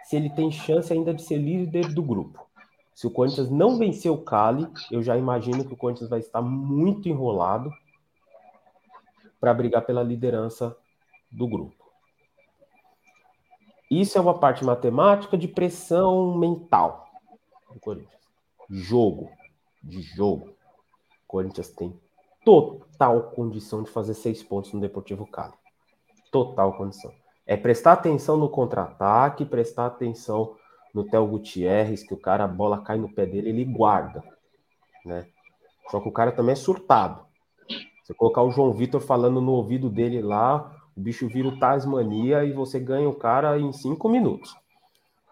[0.06, 2.46] se ele tem chance ainda de ser líder do grupo.
[2.94, 6.40] Se o Corinthians não vencer o Cali, eu já imagino que o Corinthians vai estar
[6.40, 7.72] muito enrolado
[9.40, 10.76] para brigar pela liderança
[11.30, 11.84] do grupo.
[13.90, 17.06] Isso é uma parte matemática de pressão mental
[17.72, 18.22] do Corinthians.
[18.70, 19.28] Jogo.
[19.82, 20.50] De jogo.
[20.50, 21.98] O Corinthians tem
[22.44, 25.54] total condição de fazer seis pontos no Deportivo Cali.
[26.30, 27.12] Total condição.
[27.46, 30.56] É prestar atenção no contra-ataque, prestar atenção
[30.92, 34.22] no Theo Gutierrez, que o cara, a bola cai no pé dele, ele guarda.
[35.04, 35.26] Né?
[35.90, 37.24] Só que o cara também é surtado.
[38.02, 42.44] Você colocar o João Vitor falando no ouvido dele lá, o bicho vira o Tasmania
[42.44, 44.56] e você ganha o cara em cinco minutos.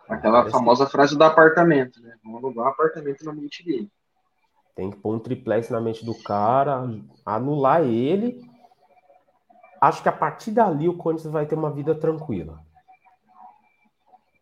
[0.09, 2.15] Aquela famosa frase do apartamento, né?
[2.23, 3.91] Vamos alugar um apartamento na mente dele.
[4.75, 6.85] Tem que pôr um triplex na mente do cara,
[7.25, 8.45] anular ele.
[9.85, 12.65] Acho que a partir dali o Corinthians vai ter uma vida tranquila.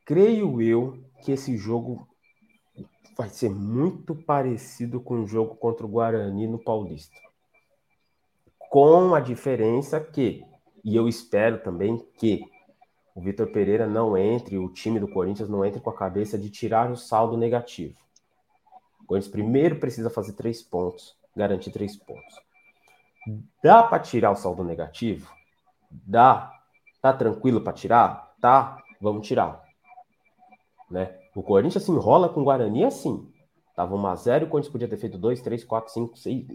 [0.04, 2.06] Creio eu que esse jogo
[3.16, 7.16] vai ser muito parecido com o jogo contra o Guarani no Paulista.
[8.70, 10.44] Com a diferença que,
[10.84, 12.48] e eu espero também que
[13.12, 16.50] o Vitor Pereira não entre, o time do Corinthians não entre com a cabeça de
[16.50, 17.98] tirar o saldo negativo.
[19.00, 22.51] O Corinthians primeiro precisa fazer três pontos, garantir três pontos.
[23.62, 25.30] Dá para tirar o saldo negativo?
[25.90, 26.52] Dá.
[27.00, 28.34] Tá tranquilo para tirar?
[28.40, 28.78] Tá.
[29.00, 29.62] Vamos tirar.
[30.90, 31.18] Né?
[31.34, 33.28] O Corinthians se enrola com o Guarani assim.
[33.74, 36.46] Tava 1 a 0 o Corinthians podia ter feito 2, 3, 4, 5, 6.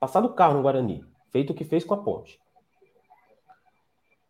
[0.00, 1.04] Passado o carro no Guarani.
[1.30, 2.40] Feito o que fez com a ponte.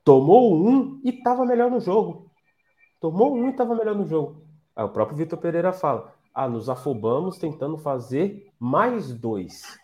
[0.05, 2.31] Tomou um e tava melhor no jogo.
[3.01, 4.43] Tomou um e tava melhor no jogo.
[4.75, 9.79] Aí o próprio Vitor Pereira fala: ah, nos afobamos tentando fazer mais dois.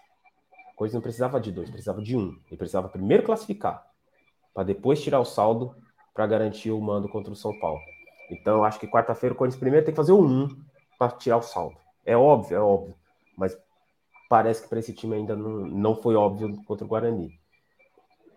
[0.78, 2.38] Coisa não precisava de dois, precisava de um.
[2.46, 3.84] Ele precisava primeiro classificar
[4.54, 5.74] para depois tirar o saldo
[6.14, 7.80] para garantir o mando contra o São Paulo.
[8.30, 10.48] Então, acho que quarta-feira o Corinthians primeiro tem que fazer o 1
[10.96, 11.76] para tirar o saldo.
[12.06, 12.94] É óbvio, é óbvio,
[13.36, 13.58] mas
[14.30, 17.36] parece que para esse time ainda não, não foi óbvio contra o Guarani.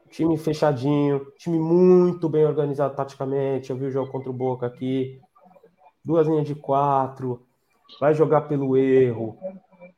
[0.10, 3.70] Time fechadinho, time muito bem organizado taticamente.
[3.70, 5.22] Eu vi o jogo contra o Boca aqui.
[6.04, 7.46] Duas linhas de quatro.
[8.00, 9.38] Vai jogar pelo erro.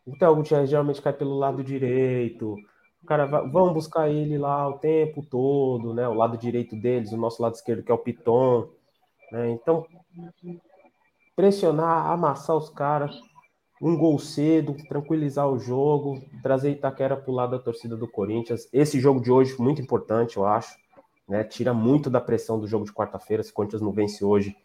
[0.06, 2.56] O Theo geralmente cai pelo lado direito.
[3.02, 6.08] O cara vai, vão buscar ele lá o tempo todo, né?
[6.08, 8.70] O lado direito deles, o nosso lado esquerdo que é o Piton.
[9.32, 9.52] Né?
[9.52, 9.86] Então,
[11.36, 13.20] pressionar, amassar os caras,
[13.82, 18.70] um gol cedo, tranquilizar o jogo, trazer Itaquera para o lado da torcida do Corinthians.
[18.72, 20.78] Esse jogo de hoje, muito importante, eu acho.
[21.28, 21.44] Né?
[21.44, 23.44] Tira muito da pressão do jogo de quarta-feira.
[23.44, 24.56] Se o Corinthians não vence hoje,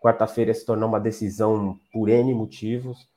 [0.00, 3.08] quarta-feira se tornar uma decisão por N motivos.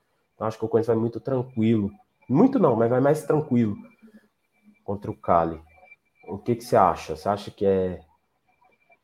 [0.42, 1.92] Acho que o Corinthians vai muito tranquilo.
[2.28, 3.76] Muito não, mas vai mais tranquilo
[4.84, 5.62] contra o Cali.
[6.28, 7.16] O que, que você acha?
[7.16, 8.00] Você acha que é,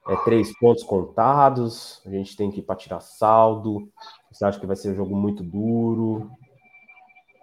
[0.07, 2.01] é três pontos contados?
[2.05, 3.91] A gente tem que ir para tirar saldo?
[4.31, 6.31] Você acha que vai ser um jogo muito duro?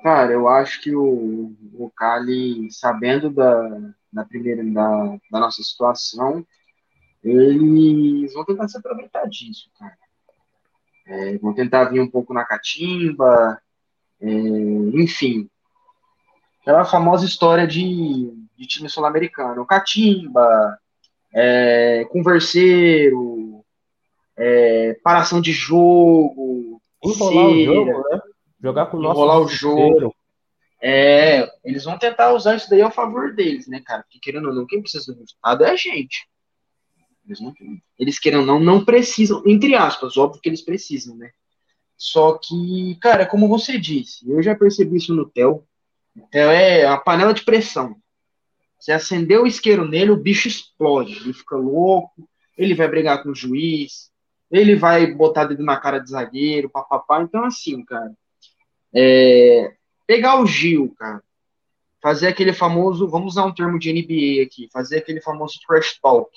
[0.02, 6.46] Cara, eu acho que o, o Cali, sabendo da, da primeira da, da nossa situação,
[7.22, 9.96] eles vão tentar se aproveitar disso, cara.
[11.06, 13.60] É, vão tentar vir um pouco na catimba,
[14.20, 15.48] é, enfim.
[16.60, 19.66] Aquela famosa história de, de time sul-americano.
[19.66, 20.78] Catimba,
[21.32, 23.64] é, converseiro,
[24.36, 26.80] é, paração de jogo.
[27.02, 28.20] Enrolar o jogo, né?
[28.62, 30.14] Jogar com o nosso enrolar o jogo.
[30.80, 34.02] É, eles vão tentar usar isso daí a favor deles, né, cara?
[34.02, 36.28] Porque querendo ou não, quem precisa do resultado é a gente.
[37.26, 37.54] Eles, não,
[37.98, 41.30] eles querendo ou não, não precisam, entre aspas, óbvio que eles precisam, né?
[42.04, 45.66] Só que, cara, como você disse, eu já percebi isso no Theo.
[46.30, 47.96] Theo é uma panela de pressão.
[48.78, 51.16] Você acendeu o isqueiro nele, o bicho explode.
[51.16, 52.28] Ele fica louco,
[52.58, 54.10] ele vai brigar com o juiz,
[54.50, 57.22] ele vai botar dedo na cara de zagueiro, papapá.
[57.22, 58.12] Então, assim, cara,
[58.94, 59.72] é,
[60.06, 61.22] pegar o Gil, cara,
[62.02, 66.30] fazer aquele famoso, vamos usar um termo de NBA aqui, fazer aquele famoso trash talk.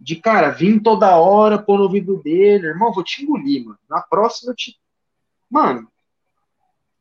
[0.00, 3.78] De cara, vir toda hora, pôr no ouvido dele, irmão, vou te engolir, mano.
[3.88, 4.80] Na próxima eu te.
[5.48, 5.86] Mano.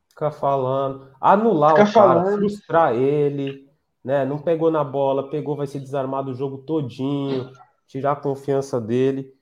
[0.09, 1.07] Ficar falando.
[1.21, 2.39] Anular Fica o cara, falando.
[2.39, 3.69] frustrar ele,
[4.03, 4.25] né?
[4.25, 7.49] Não pegou na bola, pegou, vai ser desarmado o jogo todinho,
[7.87, 9.33] tirar a confiança dele.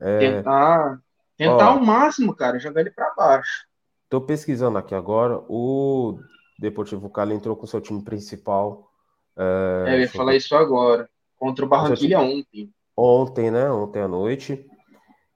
[0.00, 0.18] É...
[0.18, 1.00] Tentar,
[1.36, 3.64] tentar Ó, o máximo, cara, jogar ele para baixo.
[4.08, 5.40] Tô pesquisando aqui agora.
[5.48, 6.18] O
[6.58, 8.90] Deportivo Cali entrou com seu time principal.
[9.36, 11.08] É, é eu ia falar isso agora.
[11.36, 12.72] Contra o Barranquilha ontem.
[12.96, 13.70] Ontem, né?
[13.70, 14.66] Ontem à noite.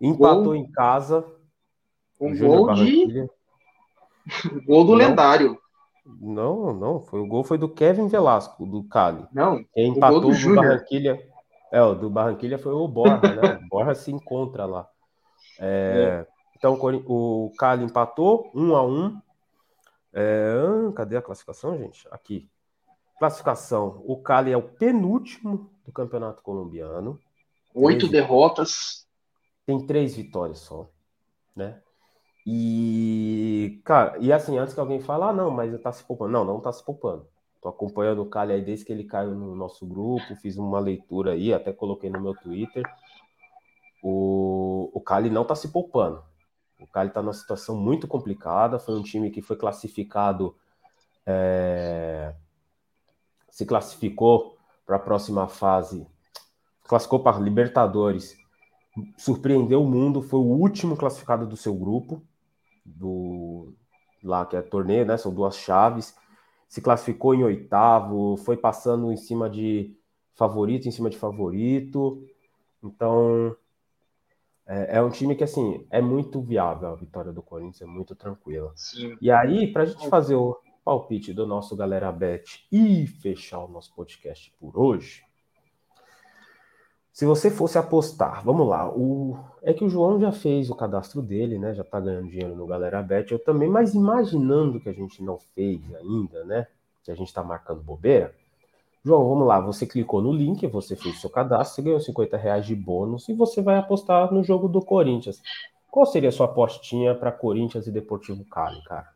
[0.00, 1.26] Empatou gol, em casa.
[2.20, 3.28] Um gol de.
[4.66, 5.58] gol do não, lendário.
[6.20, 7.00] Não, não.
[7.00, 9.26] Foi, o gol foi do Kevin Velasco, do Cali.
[9.32, 9.62] Não.
[9.74, 11.28] Quem empatou o do, do Barranquilha.
[11.70, 13.60] É, o do Barranquilha foi o Borja, né?
[13.62, 14.88] O Borja se encontra lá.
[15.58, 16.38] É, é.
[16.56, 19.20] Então o Cali empatou, um a um.
[20.12, 20.54] É,
[20.96, 22.08] cadê a classificação, gente?
[22.10, 22.48] Aqui.
[23.18, 24.02] Classificação.
[24.06, 27.20] O Cali é o penúltimo do campeonato colombiano.
[27.78, 29.06] Oito três derrotas.
[29.66, 30.90] Tem três vitórias só,
[31.54, 31.80] né?
[32.46, 36.32] E, cara, e assim, antes que alguém fale, ah, não, mas tá se poupando.
[36.32, 37.28] Não, não tá se poupando.
[37.60, 41.32] Tô acompanhando o Cali aí desde que ele caiu no nosso grupo, fiz uma leitura
[41.32, 42.82] aí, até coloquei no meu Twitter.
[44.02, 46.22] O, o Cali não tá se poupando.
[46.80, 48.78] O Cali está numa situação muito complicada.
[48.78, 50.56] Foi um time que foi classificado,
[51.26, 52.32] é,
[53.50, 54.56] se classificou
[54.86, 56.06] para a próxima fase,
[56.88, 58.36] classificou para Libertadores,
[59.16, 60.22] surpreendeu o mundo.
[60.22, 62.22] Foi o último classificado do seu grupo,
[62.84, 63.74] do
[64.24, 65.16] lá que é torneio, né?
[65.16, 66.16] São duas chaves.
[66.66, 69.94] Se classificou em oitavo, foi passando em cima de
[70.34, 72.26] favorito, em cima de favorito.
[72.82, 73.54] Então,
[74.66, 78.14] é, é, um time que, assim, é muito viável a vitória do Corinthians, é muito
[78.14, 78.72] tranquila.
[78.74, 79.16] Sim.
[79.20, 83.68] E aí, para a gente fazer o palpite do nosso Galera Bet e fechar o
[83.68, 85.27] nosso podcast por hoje,
[87.18, 89.36] se você fosse apostar, vamos lá, o...
[89.60, 91.74] é que o João já fez o cadastro dele, né?
[91.74, 95.36] Já tá ganhando dinheiro no Galera Bet, eu também, mas imaginando que a gente não
[95.52, 96.68] fez ainda, né?
[97.02, 98.32] Que a gente tá marcando bobeira,
[99.04, 99.58] João, vamos lá.
[99.58, 103.34] Você clicou no link, você fez seu cadastro, você ganhou 50 reais de bônus e
[103.34, 105.42] você vai apostar no jogo do Corinthians.
[105.90, 109.08] Qual seria a sua apostinha para Corinthians e Deportivo Cali, cara?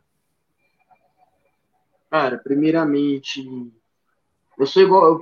[2.11, 3.41] Cara, primeiramente,
[4.59, 5.21] eu sou igual.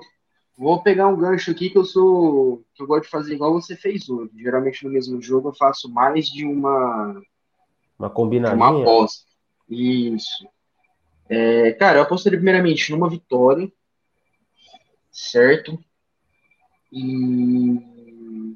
[0.62, 2.64] Vou pegar um gancho aqui que eu sou.
[2.76, 4.32] que eu gosto de fazer igual você fez hoje.
[4.38, 7.20] Geralmente no mesmo jogo eu faço mais de uma.
[7.97, 8.57] Uma combinação.
[8.57, 9.26] Uma aposta.
[9.68, 10.47] Isso.
[11.28, 13.72] É, cara, eu apostaria primeiramente numa vitória
[15.12, 15.78] certo?
[16.91, 18.55] E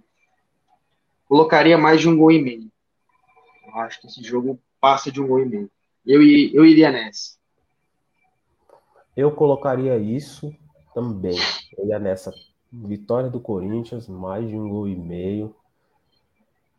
[1.28, 2.72] colocaria mais de um gol e meio.
[3.68, 5.72] Eu acho que esse jogo passa de um gol e meio.
[6.06, 7.36] Eu, eu iria nessa.
[9.16, 10.56] Eu colocaria isso
[10.96, 11.38] também.
[11.78, 12.34] Eu ia nessa
[12.72, 15.54] vitória do Corinthians, mais de um gol e meio.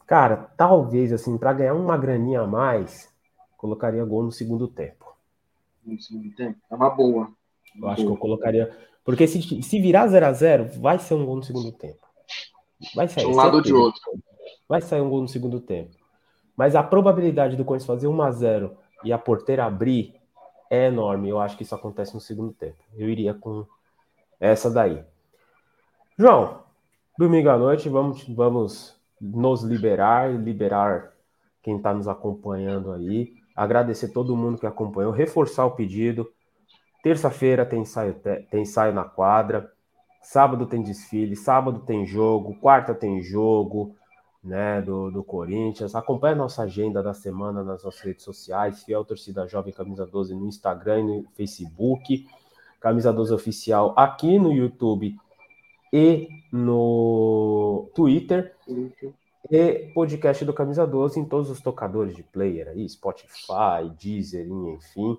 [0.06, 3.12] Cara, talvez assim, para ganhar uma graninha a mais,
[3.58, 5.14] colocaria gol no segundo tempo.
[5.84, 6.58] No segundo tempo?
[6.70, 7.30] É uma boa.
[7.78, 8.74] Eu acho que eu colocaria.
[9.04, 12.06] Porque se, se virar 0 a 0 vai ser um gol no segundo tempo.
[12.94, 13.24] Vai sair.
[13.24, 14.00] De um lado ou de outro.
[14.66, 15.94] Vai sair um gol no segundo tempo.
[16.56, 20.14] Mas a probabilidade do Corinthians fazer 1 a 0 e a porteira abrir
[20.70, 21.28] é enorme.
[21.28, 22.78] Eu acho que isso acontece no segundo tempo.
[22.96, 23.66] Eu iria com
[24.40, 25.02] essa daí.
[26.18, 26.62] João,
[27.18, 31.12] domingo à noite, vamos, vamos nos liberar liberar
[31.62, 33.34] quem está nos acompanhando aí.
[33.54, 36.30] Agradecer todo mundo que acompanhou, reforçar o pedido.
[37.02, 38.14] Terça-feira tem ensaio,
[38.50, 39.72] tem ensaio na quadra.
[40.22, 43.94] Sábado tem desfile, sábado tem jogo, quarta tem jogo,
[44.42, 45.94] né, do, do Corinthians.
[45.94, 50.34] Acompanhe a nossa agenda da semana nas nossas redes sociais, Fiel Torcida Jovem Camisa 12
[50.34, 52.26] no Instagram e no Facebook,
[52.86, 55.18] Camisa 12 Oficial aqui no YouTube
[55.92, 58.54] e no Twitter.
[59.50, 65.18] E podcast do Camisa 12 em todos os tocadores de player aí, Spotify, Deezer, enfim.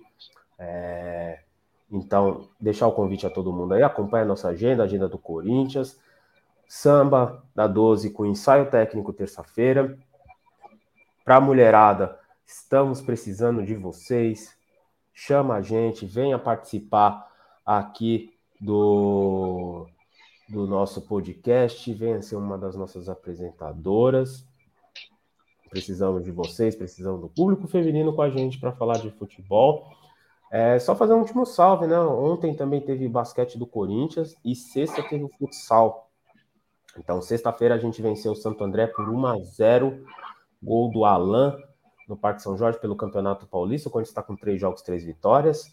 [0.58, 1.40] É,
[1.92, 5.18] então, deixar o convite a todo mundo aí, acompanha a nossa agenda, a agenda do
[5.18, 6.00] Corinthians,
[6.70, 9.98] samba da 12 com ensaio técnico terça-feira.
[11.26, 14.58] Para a mulherada, estamos precisando de vocês.
[15.14, 17.28] Chama a gente, venha participar
[17.68, 19.86] aqui do,
[20.48, 24.48] do nosso podcast, venha ser uma das nossas apresentadoras.
[25.70, 29.92] Precisamos de vocês, precisamos do público feminino com a gente para falar de futebol.
[30.50, 32.00] É, só fazer um último salve, né?
[32.00, 36.10] Ontem também teve basquete do Corinthians e sexta teve o futsal.
[36.98, 40.06] Então, sexta-feira a gente venceu o Santo André por 1 a 0
[40.64, 41.58] gol do Alan
[42.08, 43.90] no Parque São Jorge pelo Campeonato Paulista.
[43.90, 45.70] O Corinthians está com três jogos, três vitórias.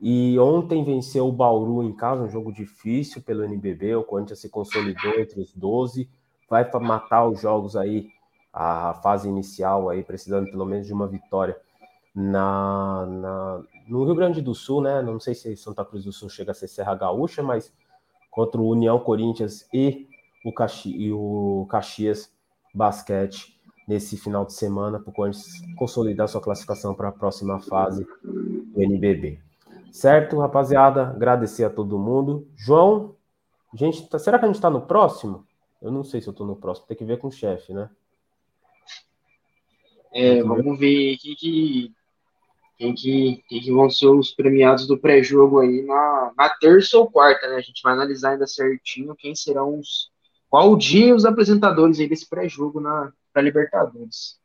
[0.00, 3.96] E ontem venceu o Bauru em casa, um jogo difícil pelo NBB.
[3.96, 6.08] O Corinthians se consolidou entre os 12.
[6.48, 8.08] Vai matar os jogos aí,
[8.52, 11.56] a fase inicial aí, precisando pelo menos de uma vitória
[12.14, 15.02] na, na, no Rio Grande do Sul, né?
[15.02, 17.72] Não sei se Santa Cruz do Sul chega a ser Serra Gaúcha, mas
[18.30, 20.08] contra o União Corinthians e
[20.44, 22.32] o, Caxi, e o Caxias
[22.72, 25.46] Basquete nesse final de semana para o Corinthians
[25.76, 29.47] consolidar sua classificação para a próxima fase do NBB.
[29.92, 31.08] Certo, rapaziada?
[31.08, 32.48] Agradecer a todo mundo.
[32.56, 33.16] João,
[33.74, 35.46] gente, tá, será que a gente está no próximo?
[35.80, 37.88] Eu não sei se eu estou no próximo, tem que ver com o chefe, né?
[40.12, 41.92] É, vamos ver o que, que
[42.78, 47.10] quem que, quem que vão ser os premiados do pré-jogo aí na, na terça ou
[47.10, 47.56] quarta, né?
[47.56, 50.10] A gente vai analisar ainda certinho quem serão os.
[50.48, 54.36] Qual o dia os apresentadores aí desse pré-jogo na para Libertadores.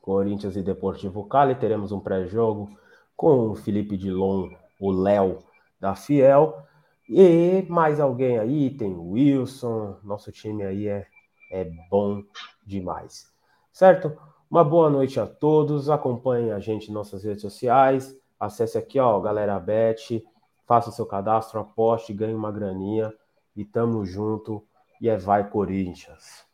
[0.00, 2.70] Corinthians e Deportivo Cali, teremos um pré-jogo
[3.16, 5.38] com o Felipe Dilon, o Léo
[5.80, 6.62] da Fiel.
[7.08, 11.06] E mais alguém aí, tem o Wilson, nosso time aí é,
[11.50, 12.22] é bom
[12.66, 13.32] demais.
[13.72, 14.16] Certo?
[14.50, 15.88] Uma boa noite a todos.
[15.88, 18.16] Acompanhe a gente em nossas redes sociais.
[18.38, 20.24] Acesse aqui, ó, galera Bet.
[20.66, 23.12] Faça o seu cadastro, aposte, ganhe uma graninha.
[23.56, 24.64] E tamo junto.
[25.00, 26.44] E é vai, Corinthians.